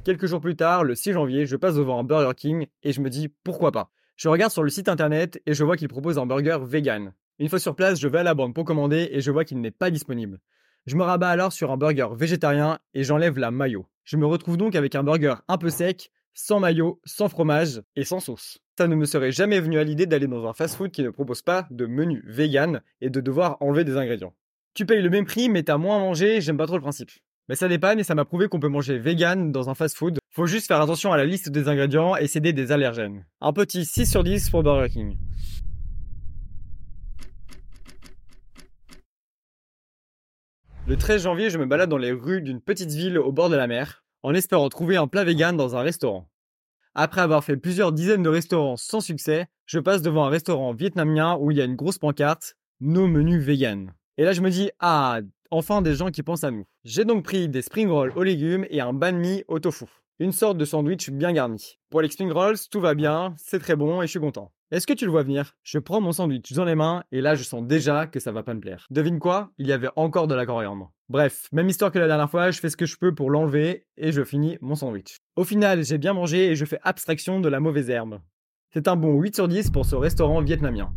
Quelques 0.05 0.27
jours 0.27 0.41
plus 0.41 0.57
tard, 0.57 0.85
le 0.85 0.95
6 0.95 1.13
janvier, 1.13 1.47
je 1.47 1.57
passe 1.57 1.77
devant 1.77 1.99
un 1.99 2.05
Burger 2.05 2.35
King 2.37 2.67
et 2.83 2.93
je 2.93 3.01
me 3.01 3.09
dis 3.09 3.29
pourquoi 3.43 3.73
pas? 3.73 3.91
Je 4.17 4.29
regarde 4.29 4.53
sur 4.53 4.65
le 4.65 4.69
site 4.69 4.89
internet 4.89 5.41
et 5.47 5.55
je 5.55 5.65
vois 5.65 5.77
qu'il 5.77 5.89
propose 5.89 6.19
un 6.19 6.27
burger 6.27 6.59
vegan. 6.63 7.15
Une 7.39 7.49
fois 7.49 7.59
sur 7.59 7.75
place, 7.75 7.99
je 7.99 8.09
vais 8.09 8.19
à 8.19 8.23
la 8.23 8.35
borne 8.35 8.53
pour 8.53 8.65
commander 8.65 9.09
et 9.13 9.23
je 9.23 9.31
vois 9.31 9.45
qu'il 9.45 9.61
n'est 9.61 9.71
pas 9.71 9.91
disponible. 9.91 10.41
Je 10.87 10.97
me 10.97 11.05
rabats 11.05 11.31
alors 11.31 11.53
sur 11.53 11.71
un 11.71 11.79
burger 11.79 12.09
végétarien 12.15 12.81
et 12.93 13.05
j'enlève 13.05 13.39
la 13.39 13.51
mayo. 13.51 13.87
Je 14.05 14.19
me 14.19 14.27
retrouve 14.27 14.59
donc 14.59 14.75
avec 14.75 14.95
un 14.95 15.03
burger 15.03 15.37
un 15.49 15.57
peu 15.57 15.71
sec, 15.71 16.11
sans 16.35 16.61
mayo, 16.61 17.01
sans 17.05 17.29
fromage 17.29 17.83
et 17.97 18.05
sans 18.05 18.21
sauce. 18.21 18.59
Ça 18.79 18.87
ne 18.89 18.95
me 18.95 19.05
serait 19.05 19.33
jamais 19.33 19.61
venu 19.61 19.79
à 19.79 19.85
l'idée 19.85 20.07
d'aller 20.07 20.27
dans 20.27 20.47
un 20.47 20.53
fast-food 20.53 20.91
qui 20.91 21.03
ne 21.03 21.11
propose 21.11 21.43
pas 21.43 21.67
de 21.71 21.87
menu 21.87 22.23
vegan 22.27 22.83
et 23.01 23.11
de 23.11 23.21
devoir 23.21 23.57
enlever 23.61 23.85
des 23.85 23.97
ingrédients. 23.97 24.35
Tu 24.75 24.87
payes 24.87 25.03
le 25.03 25.11
même 25.11 25.27
prix 25.27 25.49
mais 25.49 25.63
t'as 25.63 25.77
moins 25.77 25.97
à 25.97 26.01
manger, 26.01 26.41
j'aime 26.41 26.57
pas 26.57 26.67
trop 26.67 26.77
le 26.77 26.83
principe. 26.83 27.11
Mais 27.49 27.57
ça 27.57 27.69
dépanne 27.69 27.99
et 27.99 28.05
ça 28.05 28.15
m'a 28.15 28.25
prouvé 28.25 28.49
qu'on 28.49 28.61
peut 28.61 28.69
manger 28.69 28.99
vegan 28.99 29.53
dans 29.53 29.69
un 29.69 29.75
fast-food. 29.75 30.19
Faut 30.31 30.47
juste 30.47 30.69
faire 30.69 30.81
attention 30.81 31.13
à 31.13 31.17
la 31.17 31.25
liste 31.25 31.51
des 31.51 31.69
ingrédients 31.69 32.17
et 32.17 32.27
céder 32.27 32.53
des 32.53 32.73
allergènes. 32.73 33.27
Un 33.41 33.53
petit 33.53 33.85
6 33.85 34.07
sur 34.11 34.25
10 34.25 34.49
pour 34.51 34.63
Burger 34.63 34.89
King. 34.91 35.19
Le 40.89 40.97
13 40.97 41.23
janvier, 41.23 41.49
je 41.49 41.59
me 41.59 41.67
balade 41.67 41.91
dans 41.91 41.97
les 41.97 42.11
rues 42.11 42.43
d'une 42.43 42.61
petite 42.61 42.91
ville 42.91 43.17
au 43.17 43.31
bord 43.31 43.49
de 43.49 43.55
la 43.57 43.69
mer, 43.69 44.02
en 44.23 44.35
espérant 44.35 44.69
trouver 44.69 44.97
un 44.97 45.07
plat 45.07 45.25
vegan 45.25 45.57
dans 45.57 45.77
un 45.77 45.83
restaurant. 45.83 46.29
Après 46.95 47.21
avoir 47.21 47.43
fait 47.43 47.57
plusieurs 47.57 47.93
dizaines 47.93 48.23
de 48.23 48.29
restaurants 48.29 48.77
sans 48.77 49.01
succès, 49.01 49.47
je 49.67 49.79
passe 49.79 50.03
devant 50.03 50.27
un 50.27 50.31
restaurant 50.31 50.75
vietnamien 50.75 51.37
où 51.41 51.51
il 51.51 51.57
y 51.57 51.61
a 51.63 51.65
une 51.65 51.77
grosse 51.77 51.99
pancarte 51.99 52.57
Nos 52.81 53.07
menus 53.07 53.43
vegan. 53.43 53.95
Et 54.19 54.25
là, 54.25 54.33
je 54.33 54.43
me 54.43 54.51
dis, 54.51 54.71
ah, 54.79 55.21
enfin 55.51 55.81
des 55.81 55.95
gens 55.95 56.11
qui 56.11 56.23
pensent 56.23 56.45
à 56.45 56.51
nous. 56.51 56.67
J'ai 56.85 57.05
donc 57.05 57.25
pris 57.25 57.49
des 57.49 57.63
spring 57.63 57.89
rolls 57.89 58.13
aux 58.15 58.23
légumes 58.23 58.67
et 58.69 58.81
un 58.81 58.93
banh 58.93 59.13
mi 59.13 59.45
au 59.49 59.59
tofu. 59.59 59.87
Une 60.19 60.33
sorte 60.33 60.59
de 60.59 60.65
sandwich 60.65 61.11
bien 61.11 61.33
garni. 61.33 61.79
Pour 61.91 62.03
les 62.03 62.11
spring 62.11 62.31
rolls, 62.31 62.59
tout 62.71 62.81
va 62.81 62.95
bien, 62.95 63.35
c'est 63.39 63.59
très 63.59 63.77
bon 63.77 64.03
et 64.03 64.07
je 64.07 64.11
suis 64.11 64.21
content. 64.21 64.53
Est-ce 64.73 64.87
que 64.87 64.95
tu 64.95 65.05
le 65.05 65.11
vois 65.11 65.23
venir? 65.23 65.55
Je 65.65 65.79
prends 65.79 66.01
mon 66.01 66.13
sandwich 66.13 66.51
dans 66.55 66.65
les 66.65 66.75
mains 66.75 67.05
et 67.13 67.21
là 67.21 67.35
je 67.35 67.43
sens 67.43 67.63
déjà 67.63 68.07
que 68.07 68.19
ça 68.19 68.33
va 68.33 68.43
pas 68.43 68.55
me 68.55 68.61
plaire. 68.61 68.87
Devine 68.89 69.19
quoi? 69.19 69.51
Il 69.59 69.67
y 69.67 69.73
avait 69.73 69.91
encore 69.97 70.29
de 70.29 70.35
la 70.35 70.47
coriandre. 70.47 70.91
Bref, 71.11 71.47
même 71.53 71.69
histoire 71.69 71.93
que 71.93 71.99
la 71.99 72.07
dernière 72.07 72.31
fois, 72.31 72.51
je 72.51 72.59
fais 72.59 72.71
ce 72.71 72.77
que 72.79 72.87
je 72.87 72.97
peux 72.97 73.15
pour 73.15 73.29
l'enlever 73.29 73.85
et 73.99 74.13
je 74.13 74.25
finis 74.25 74.57
mon 74.63 74.75
sandwich. 74.75 75.19
Au 75.37 75.45
final, 75.45 75.85
j'ai 75.85 75.99
bien 75.99 76.15
mangé 76.15 76.47
et 76.47 76.57
je 76.57 76.65
fais 76.65 76.79
abstraction 76.85 77.39
de 77.39 77.51
la 77.51 77.61
mauvaise 77.61 77.91
herbe. 77.91 78.23
C'est 78.73 78.89
un 78.89 78.97
bon 78.97 79.21
8 79.21 79.35
sur 79.35 79.47
10 79.47 79.73
pour 79.73 79.85
ce 79.85 79.95
restaurant 79.95 80.41
vietnamien. 80.41 80.91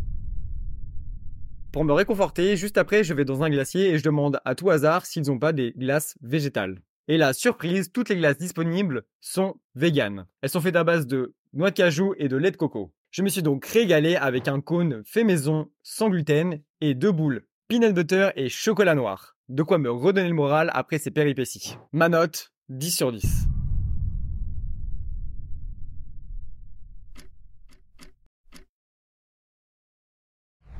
Pour 1.73 1.83
me 1.83 1.91
réconforter, 1.91 2.55
juste 2.55 2.77
après, 2.77 3.03
je 3.03 3.13
vais 3.13 3.25
dans 3.25 3.43
un 3.43 3.49
glacier 3.49 3.89
et 3.89 3.97
je 3.97 4.05
demande 4.05 4.39
à 4.45 4.55
tout 4.55 4.69
hasard 4.69 5.05
s'ils 5.05 5.27
n'ont 5.27 5.37
pas 5.37 5.51
des 5.51 5.73
glaces 5.73 6.15
végétales. 6.21 6.79
Et 7.09 7.17
la 7.17 7.33
surprise, 7.33 7.91
toutes 7.91 8.07
les 8.07 8.15
glaces 8.15 8.37
disponibles 8.37 9.03
sont 9.19 9.55
véganes. 9.75 10.27
Elles 10.41 10.49
sont 10.49 10.61
faites 10.61 10.77
à 10.77 10.85
base 10.85 11.07
de 11.07 11.35
noix 11.51 11.71
de 11.71 11.75
cajou 11.75 12.13
et 12.17 12.29
de 12.29 12.37
lait 12.37 12.51
de 12.51 12.57
coco. 12.57 12.93
Je 13.15 13.21
me 13.21 13.29
suis 13.29 13.41
donc 13.41 13.65
régalé 13.65 14.17
avec 14.17 14.49
un 14.49 14.59
cône 14.59 15.01
fait 15.05 15.23
maison, 15.23 15.69
sans 15.83 16.09
gluten, 16.09 16.59
et 16.81 16.95
deux 16.95 17.13
boules, 17.13 17.47
peanut 17.69 17.93
butter 17.93 18.31
et 18.35 18.49
chocolat 18.49 18.93
noir. 18.93 19.37
De 19.47 19.63
quoi 19.63 19.77
me 19.77 19.89
redonner 19.89 20.27
le 20.27 20.35
moral 20.35 20.69
après 20.73 20.97
ces 20.97 21.11
péripéties. 21.11 21.77
Ma 21.93 22.09
note, 22.09 22.51
10 22.67 22.91
sur 22.91 23.13
10. 23.13 23.47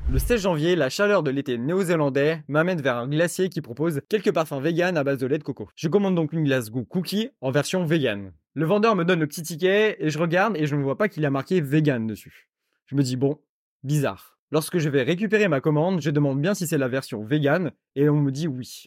Le 0.08 0.20
16 0.20 0.40
janvier, 0.40 0.76
la 0.76 0.88
chaleur 0.88 1.24
de 1.24 1.32
l'été 1.32 1.58
néo-zélandais 1.58 2.44
m'amène 2.46 2.80
vers 2.80 2.96
un 2.96 3.08
glacier 3.08 3.48
qui 3.48 3.60
propose 3.60 4.00
quelques 4.08 4.32
parfums 4.32 4.60
vegan 4.60 4.96
à 4.96 5.02
base 5.02 5.18
de 5.18 5.26
lait 5.26 5.38
de 5.38 5.42
coco. 5.42 5.68
Je 5.74 5.88
commande 5.88 6.14
donc 6.14 6.32
une 6.32 6.44
glace 6.44 6.70
goût 6.70 6.84
cookie 6.84 7.30
en 7.40 7.50
version 7.50 7.84
vegan. 7.84 8.32
Le 8.54 8.66
vendeur 8.66 8.94
me 8.94 9.04
donne 9.04 9.18
le 9.18 9.26
petit 9.26 9.42
ticket 9.42 9.96
et 9.98 10.08
je 10.08 10.18
regarde 10.20 10.56
et 10.56 10.66
je 10.66 10.76
ne 10.76 10.82
vois 10.84 10.96
pas 10.96 11.08
qu'il 11.08 11.24
a 11.24 11.30
marqué 11.30 11.60
vegan 11.60 12.06
dessus. 12.06 12.48
Je 12.86 12.94
me 12.94 13.02
dis 13.02 13.16
bon, 13.16 13.40
bizarre. 13.82 14.38
Lorsque 14.52 14.78
je 14.78 14.88
vais 14.88 15.02
récupérer 15.02 15.48
ma 15.48 15.60
commande, 15.60 16.00
je 16.00 16.10
demande 16.10 16.40
bien 16.40 16.54
si 16.54 16.68
c'est 16.68 16.78
la 16.78 16.86
version 16.86 17.24
vegan 17.24 17.72
et 17.96 18.08
on 18.08 18.20
me 18.20 18.30
dit 18.30 18.46
oui. 18.46 18.84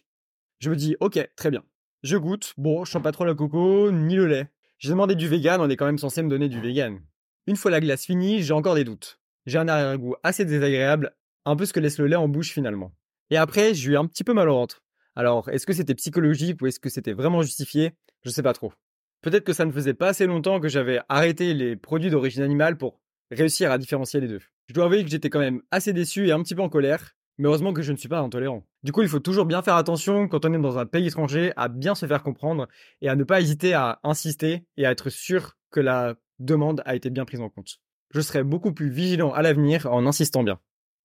Je 0.60 0.70
me 0.70 0.78
dis 0.78 0.96
ok, 1.02 1.30
très 1.36 1.52
bien. 1.52 1.66
Je 2.02 2.16
goûte, 2.16 2.54
bon, 2.58 2.86
je 2.86 2.92
sens 2.92 3.04
pas 3.04 3.12
trop 3.12 3.26
le 3.26 3.36
coco 3.36 3.92
ni 3.92 4.16
le 4.16 4.26
lait. 4.26 4.48
J'ai 4.78 4.92
demandé 4.92 5.16
du 5.16 5.28
vegan, 5.28 5.60
on 5.60 5.70
est 5.70 5.76
quand 5.76 5.86
même 5.86 5.98
censé 5.98 6.24
me 6.24 6.30
donner 6.30 6.48
du 6.48 6.62
vegan. 6.62 7.02
Une 7.46 7.58
fois 7.58 7.72
la 7.72 7.82
glace 7.82 8.06
finie, 8.06 8.42
j'ai 8.42 8.54
encore 8.54 8.76
des 8.76 8.86
doutes. 8.86 9.19
J'ai 9.46 9.58
un 9.58 9.68
arrière-goût 9.68 10.16
assez 10.24 10.46
désagréable, 10.46 11.16
un 11.46 11.56
peu 11.56 11.66
ce 11.66 11.74
que 11.74 11.80
laisse 11.80 11.98
le 11.98 12.08
lait 12.08 12.16
en 12.16 12.28
bouche 12.28 12.52
finalement. 12.52 12.92
Et 13.30 13.38
après, 13.38 13.74
j'ai 13.74 13.92
eu 13.92 13.98
un 13.98 14.06
petit 14.06 14.24
peu 14.24 14.34
mal 14.34 14.50
au 14.50 14.56
ventre. 14.56 14.84
Alors, 15.16 15.50
est-ce 15.50 15.66
que 15.66 15.74
c'était 15.74 15.96
psychologique 15.96 16.62
ou 16.62 16.68
est-ce 16.68 16.80
que 16.80 16.90
c'était 16.90 17.14
vraiment 17.14 17.42
justifié? 17.42 17.94
Je 18.24 18.30
sais 18.30 18.44
pas 18.44 18.54
trop. 18.54 18.74
Peut-être 19.22 19.44
que 19.44 19.54
ça 19.54 19.66
ne 19.66 19.72
faisait 19.72 19.94
pas 19.94 20.10
assez 20.10 20.26
longtemps 20.26 20.60
que 20.60 20.70
j'avais 20.70 21.02
arrêté 21.10 21.54
les 21.54 21.76
produits 21.76 22.10
d'origine 22.10 22.44
animale 22.44 22.78
pour 22.78 23.02
réussir 23.32 23.72
à 23.72 23.78
différencier 23.78 24.22
les 24.22 24.28
deux. 24.28 24.42
Je 24.68 24.74
dois 24.74 24.86
avouer 24.86 25.04
que 25.04 25.10
j'étais 25.10 25.30
quand 25.30 25.40
même 25.40 25.62
assez 25.72 25.94
déçu 25.94 26.28
et 26.28 26.32
un 26.32 26.42
petit 26.42 26.56
peu 26.56 26.62
en 26.62 26.70
colère, 26.70 27.16
mais 27.38 27.48
heureusement 27.48 27.74
que 27.74 27.82
je 27.82 27.92
ne 27.92 27.98
suis 27.98 28.08
pas 28.08 28.20
intolérant. 28.20 28.66
Du 28.84 28.92
coup, 28.92 29.02
il 29.02 29.10
faut 29.10 29.20
toujours 29.20 29.46
bien 29.46 29.62
faire 29.62 29.76
attention 29.76 30.28
quand 30.28 30.46
on 30.46 30.54
est 30.54 30.60
dans 30.60 30.78
un 30.78 30.86
pays 30.86 31.08
étranger 31.08 31.52
à 31.58 31.68
bien 31.68 31.96
se 31.96 32.06
faire 32.06 32.24
comprendre 32.24 32.68
et 33.02 33.10
à 33.10 33.16
ne 33.16 33.24
pas 33.24 33.42
hésiter 33.42 33.74
à 33.74 34.00
insister 34.04 34.66
et 34.78 34.86
à 34.86 34.92
être 34.92 35.10
sûr 35.10 35.58
que 35.72 35.80
la 35.80 36.16
demande 36.40 36.82
a 36.86 36.96
été 36.96 37.10
bien 37.10 37.26
prise 37.26 37.42
en 37.42 37.50
compte 37.50 37.80
je 38.12 38.22
serai 38.22 38.44
beaucoup 38.44 38.74
plus 38.74 38.90
vigilant 38.90 39.32
à 39.34 39.42
l'avenir 39.42 39.86
en 39.92 40.06
insistant 40.06 40.44
bien. 40.44 40.60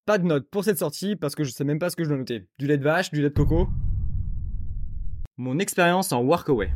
Pas 0.06 0.18
de 0.18 0.25
note 0.25 0.49
pour 0.50 0.64
cette 0.64 0.78
sortie 0.78 1.16
parce 1.16 1.34
que 1.34 1.44
je 1.44 1.50
sais 1.50 1.64
même 1.64 1.78
pas 1.78 1.90
ce 1.90 1.96
que 1.96 2.04
je 2.04 2.08
dois 2.08 2.18
noter. 2.18 2.46
Du 2.58 2.66
lait 2.66 2.78
de 2.78 2.84
vache, 2.84 3.11
du 3.11 3.23
lait 3.23 3.30
de 3.30 3.34
coco. 3.34 3.68
Mon 5.37 5.58
expérience 5.58 6.12
en 6.12 6.23
workaway. 6.23 6.70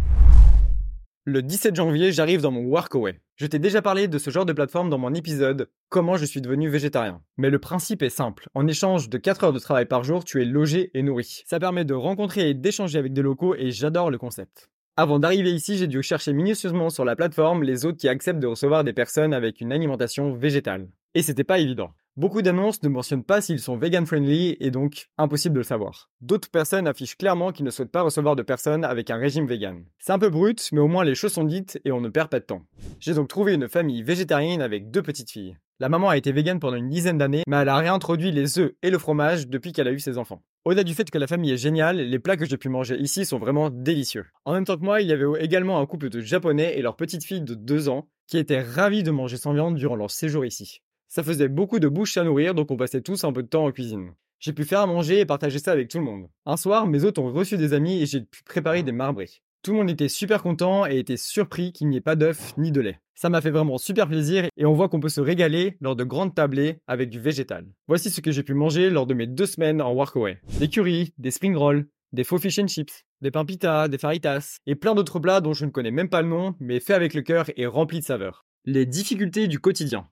Le 1.25 1.43
17 1.43 1.77
janvier, 1.77 2.11
j'arrive 2.11 2.41
dans 2.41 2.51
mon 2.51 2.65
workaway. 2.65 3.21
Je 3.37 3.47
t'ai 3.47 3.59
déjà 3.59 3.83
parlé 3.83 4.09
de 4.09 4.19
ce 4.19 4.31
genre 4.31 4.47
de 4.47 4.53
plateforme 4.53 4.89
dans 4.89 4.99
mon 4.99 5.13
épisode 5.13 5.71
Comment 5.91 6.17
je 6.17 6.25
suis 6.25 6.41
devenu 6.41 6.69
végétarien. 6.69 7.23
Mais 7.37 7.51
le 7.51 7.59
principe 7.59 8.03
est 8.03 8.09
simple. 8.09 8.49
En 8.55 8.67
échange 8.67 9.09
de 9.11 9.19
4 9.19 9.45
heures 9.45 9.53
de 9.53 9.59
travail 9.59 9.87
par 9.87 10.05
jour, 10.05 10.25
tu 10.25 10.41
es 10.41 10.45
logé 10.45 10.91
et 10.95 11.03
nourri. 11.03 11.43
Ça 11.47 11.61
permet 11.61 11.85
de 11.85 11.95
rencontrer 11.95 12.51
et 12.51 12.55
d'échanger 12.55 12.99
avec 12.99 13.13
des 13.13 13.23
locaux 13.23 13.55
et 13.55 13.71
j'adore 13.71 14.11
le 14.11 14.19
concept. 14.19 14.71
Avant 15.01 15.21
d'arriver 15.21 15.53
ici, 15.53 15.79
j'ai 15.79 15.87
dû 15.87 16.03
chercher 16.03 16.33
minutieusement 16.33 16.91
sur 16.91 17.05
la 17.05 17.15
plateforme 17.15 17.63
les 17.63 17.85
autres 17.85 17.99
qui 17.99 18.09
acceptent 18.09 18.41
de 18.41 18.49
recevoir 18.49 18.83
des 18.83 18.93
personnes 18.93 19.33
avec 19.33 19.61
une 19.61 19.71
alimentation 19.71 20.35
végétale. 20.35 20.89
Et 21.15 21.23
c'était 21.23 21.45
pas 21.45 21.61
évident. 21.61 21.91
Beaucoup 22.17 22.43
d'annonces 22.43 22.83
ne 22.83 22.89
mentionnent 22.89 23.23
pas 23.23 23.41
s'ils 23.41 23.61
sont 23.61 23.77
vegan 23.77 24.07
friendly 24.07 24.57
et 24.59 24.73
donc 24.73 25.07
impossible 25.17 25.55
de 25.55 25.61
le 25.61 25.65
savoir. 25.65 26.11
D'autres 26.21 26.51
personnes 26.51 26.89
affichent 26.89 27.17
clairement 27.17 27.53
qu'ils 27.53 27.65
ne 27.65 27.71
souhaitent 27.71 27.93
pas 27.93 28.03
recevoir 28.03 28.35
de 28.35 28.43
personnes 28.43 28.85
avec 28.85 29.09
un 29.11 29.19
régime 29.19 29.47
vegan. 29.47 29.85
C'est 30.01 30.11
un 30.11 30.19
peu 30.19 30.31
brut, 30.31 30.69
mais 30.73 30.81
au 30.81 30.89
moins 30.89 31.05
les 31.05 31.15
choses 31.15 31.35
sont 31.35 31.45
dites 31.45 31.81
et 31.85 31.93
on 31.93 32.01
ne 32.01 32.09
perd 32.09 32.29
pas 32.29 32.41
de 32.41 32.45
temps. 32.47 32.67
J'ai 32.99 33.15
donc 33.15 33.29
trouvé 33.29 33.55
une 33.55 33.69
famille 33.69 34.03
végétarienne 34.03 34.63
avec 34.63 34.91
deux 34.91 35.03
petites 35.03 35.31
filles. 35.31 35.57
La 35.81 35.89
maman 35.89 36.09
a 36.09 36.17
été 36.17 36.33
végane 36.33 36.59
pendant 36.59 36.77
une 36.77 36.89
dizaine 36.89 37.19
d'années, 37.19 37.45
mais 37.47 37.59
elle 37.59 37.69
a 37.69 37.77
réintroduit 37.77 38.33
les 38.33 38.59
œufs 38.59 38.73
et 38.83 38.91
le 38.91 38.99
fromage 38.99 39.47
depuis 39.47 39.73
qu'elle 39.73 39.87
a 39.87 39.93
eu 39.93 40.01
ses 40.01 40.19
enfants. 40.19 40.43
Au-delà 40.65 40.83
du 40.83 40.93
fait 40.93 41.09
que 41.09 41.19
la 41.19 41.29
famille 41.29 41.53
est 41.53 41.57
géniale, 41.57 41.99
les 41.99 42.19
plats 42.19 42.37
que 42.37 42.47
j'ai 42.47 42.57
pu 42.57 42.69
manger 42.69 42.97
ici 42.97 43.25
sont 43.25 43.39
vraiment 43.39 43.71
délicieux. 43.71 44.27
En 44.45 44.55
même 44.55 44.65
temps 44.65 44.77
que 44.77 44.83
moi, 44.83 45.03
il 45.03 45.07
y 45.07 45.13
avait 45.13 45.27
également 45.39 45.79
un 45.79 45.87
couple 45.87 46.09
de 46.09 46.21
japonais 46.21 46.77
et 46.77 46.83
leur 46.83 46.97
petite 46.97 47.23
fille 47.23 47.43
de 47.43 47.55
2 47.55 47.89
ans 47.89 48.09
qui 48.27 48.39
étaient 48.39 48.61
ravis 48.61 49.05
de 49.05 49.13
manger 49.13 49.37
sans 49.37 49.53
viande 49.53 49.77
durant 49.77 49.95
leur 49.95 50.11
séjour 50.11 50.45
ici. 50.45 50.83
Ça 51.07 51.23
faisait 51.23 51.47
beaucoup 51.47 51.79
de 51.79 51.87
bouches 51.87 52.17
à 52.17 52.25
nourrir, 52.25 52.57
donc 52.57 52.73
on 52.73 52.77
passait 52.77 53.01
tous 53.01 53.23
un 53.23 53.33
peu 53.33 53.45
de 53.45 53.49
temps 53.49 53.65
en 53.65 53.71
cuisine. 53.71 54.15
J'ai 54.41 54.53
pu 54.53 54.65
faire 54.65 54.81
à 54.81 54.87
manger 54.87 55.21
et 55.21 55.27
partager 55.27 55.61
ça 55.61 55.71
avec 55.71 55.89
tout 55.89 55.99
le 55.99 56.05
monde. 56.05 56.29
Un 56.45 56.57
soir, 56.57 56.89
mes 56.89 57.05
hôtes 57.05 57.21
ont 57.21 57.33
reçu 57.33 57.57
des 57.57 57.73
amis 57.73 58.03
et 58.03 58.07
j'ai 58.07 58.23
pu 58.23 58.43
préparer 58.43 58.83
des 58.83 58.91
marbrés. 58.91 59.31
Tout 59.69 59.75
le 59.75 59.81
monde 59.81 59.91
était 59.91 60.09
super 60.09 60.43
content 60.43 60.87
et 60.87 60.99
était 60.99 61.19
surpris 61.19 61.75
qu'il 61.75 61.91
n'y 61.91 61.99
ait 61.99 62.01
pas 62.01 62.17
d'œufs 62.17 62.57
ni 62.57 62.73
de 62.73 62.81
lait. 62.81 63.01
Ça 63.15 63.29
m'a 63.29 63.43
fait 63.43 63.51
vraiment 63.51 63.77
super 63.77 64.09
plaisir 64.09 64.47
et 64.57 64.65
on 64.65 64.73
voit 64.73 64.89
qu'on 64.89 64.99
peut 64.99 65.11
se 65.11 65.21
régaler 65.21 65.77
lors 65.83 65.95
de 65.95 66.05
grandes 66.05 66.35
tablées 66.35 66.79
avec 66.87 67.11
du 67.11 67.21
végétal. 67.21 67.67
Voici 67.87 68.09
ce 68.09 68.23
que 68.23 68.31
j'ai 68.31 68.43
pu 68.43 68.55
manger 68.55 68.89
lors 68.89 69.07
de 69.07 69.13
mes 69.13 69.27
deux 69.27 69.45
semaines 69.45 69.83
en 69.83 69.93
workaway. 69.93 70.41
Des 70.59 70.71
curries, 70.71 71.13
des 71.19 71.31
spring 71.31 71.55
rolls, 71.55 71.87
des 72.15 72.25
faux 72.25 72.39
fish 72.39 72.59
and 72.59 72.69
chips, 72.69 73.05
des 73.21 73.31
pains 73.31 73.45
pita, 73.45 73.89
des 73.89 73.99
faritas 73.99 74.57
et 74.67 74.75
plein 74.75 74.95
d'autres 74.95 75.21
plats 75.21 75.43
dont 75.43 75.53
je 75.53 75.67
ne 75.67 75.71
connais 75.71 75.91
même 75.91 76.09
pas 76.09 76.23
le 76.23 76.29
nom 76.29 76.55
mais 76.61 76.81
faits 76.81 76.97
avec 76.97 77.13
le 77.13 77.21
cœur 77.21 77.51
et 77.59 77.67
remplis 77.67 78.01
de 78.01 78.07
saveurs. 78.07 78.47
Les 78.65 78.87
difficultés 78.87 79.49
du 79.49 79.59
quotidien. 79.59 80.09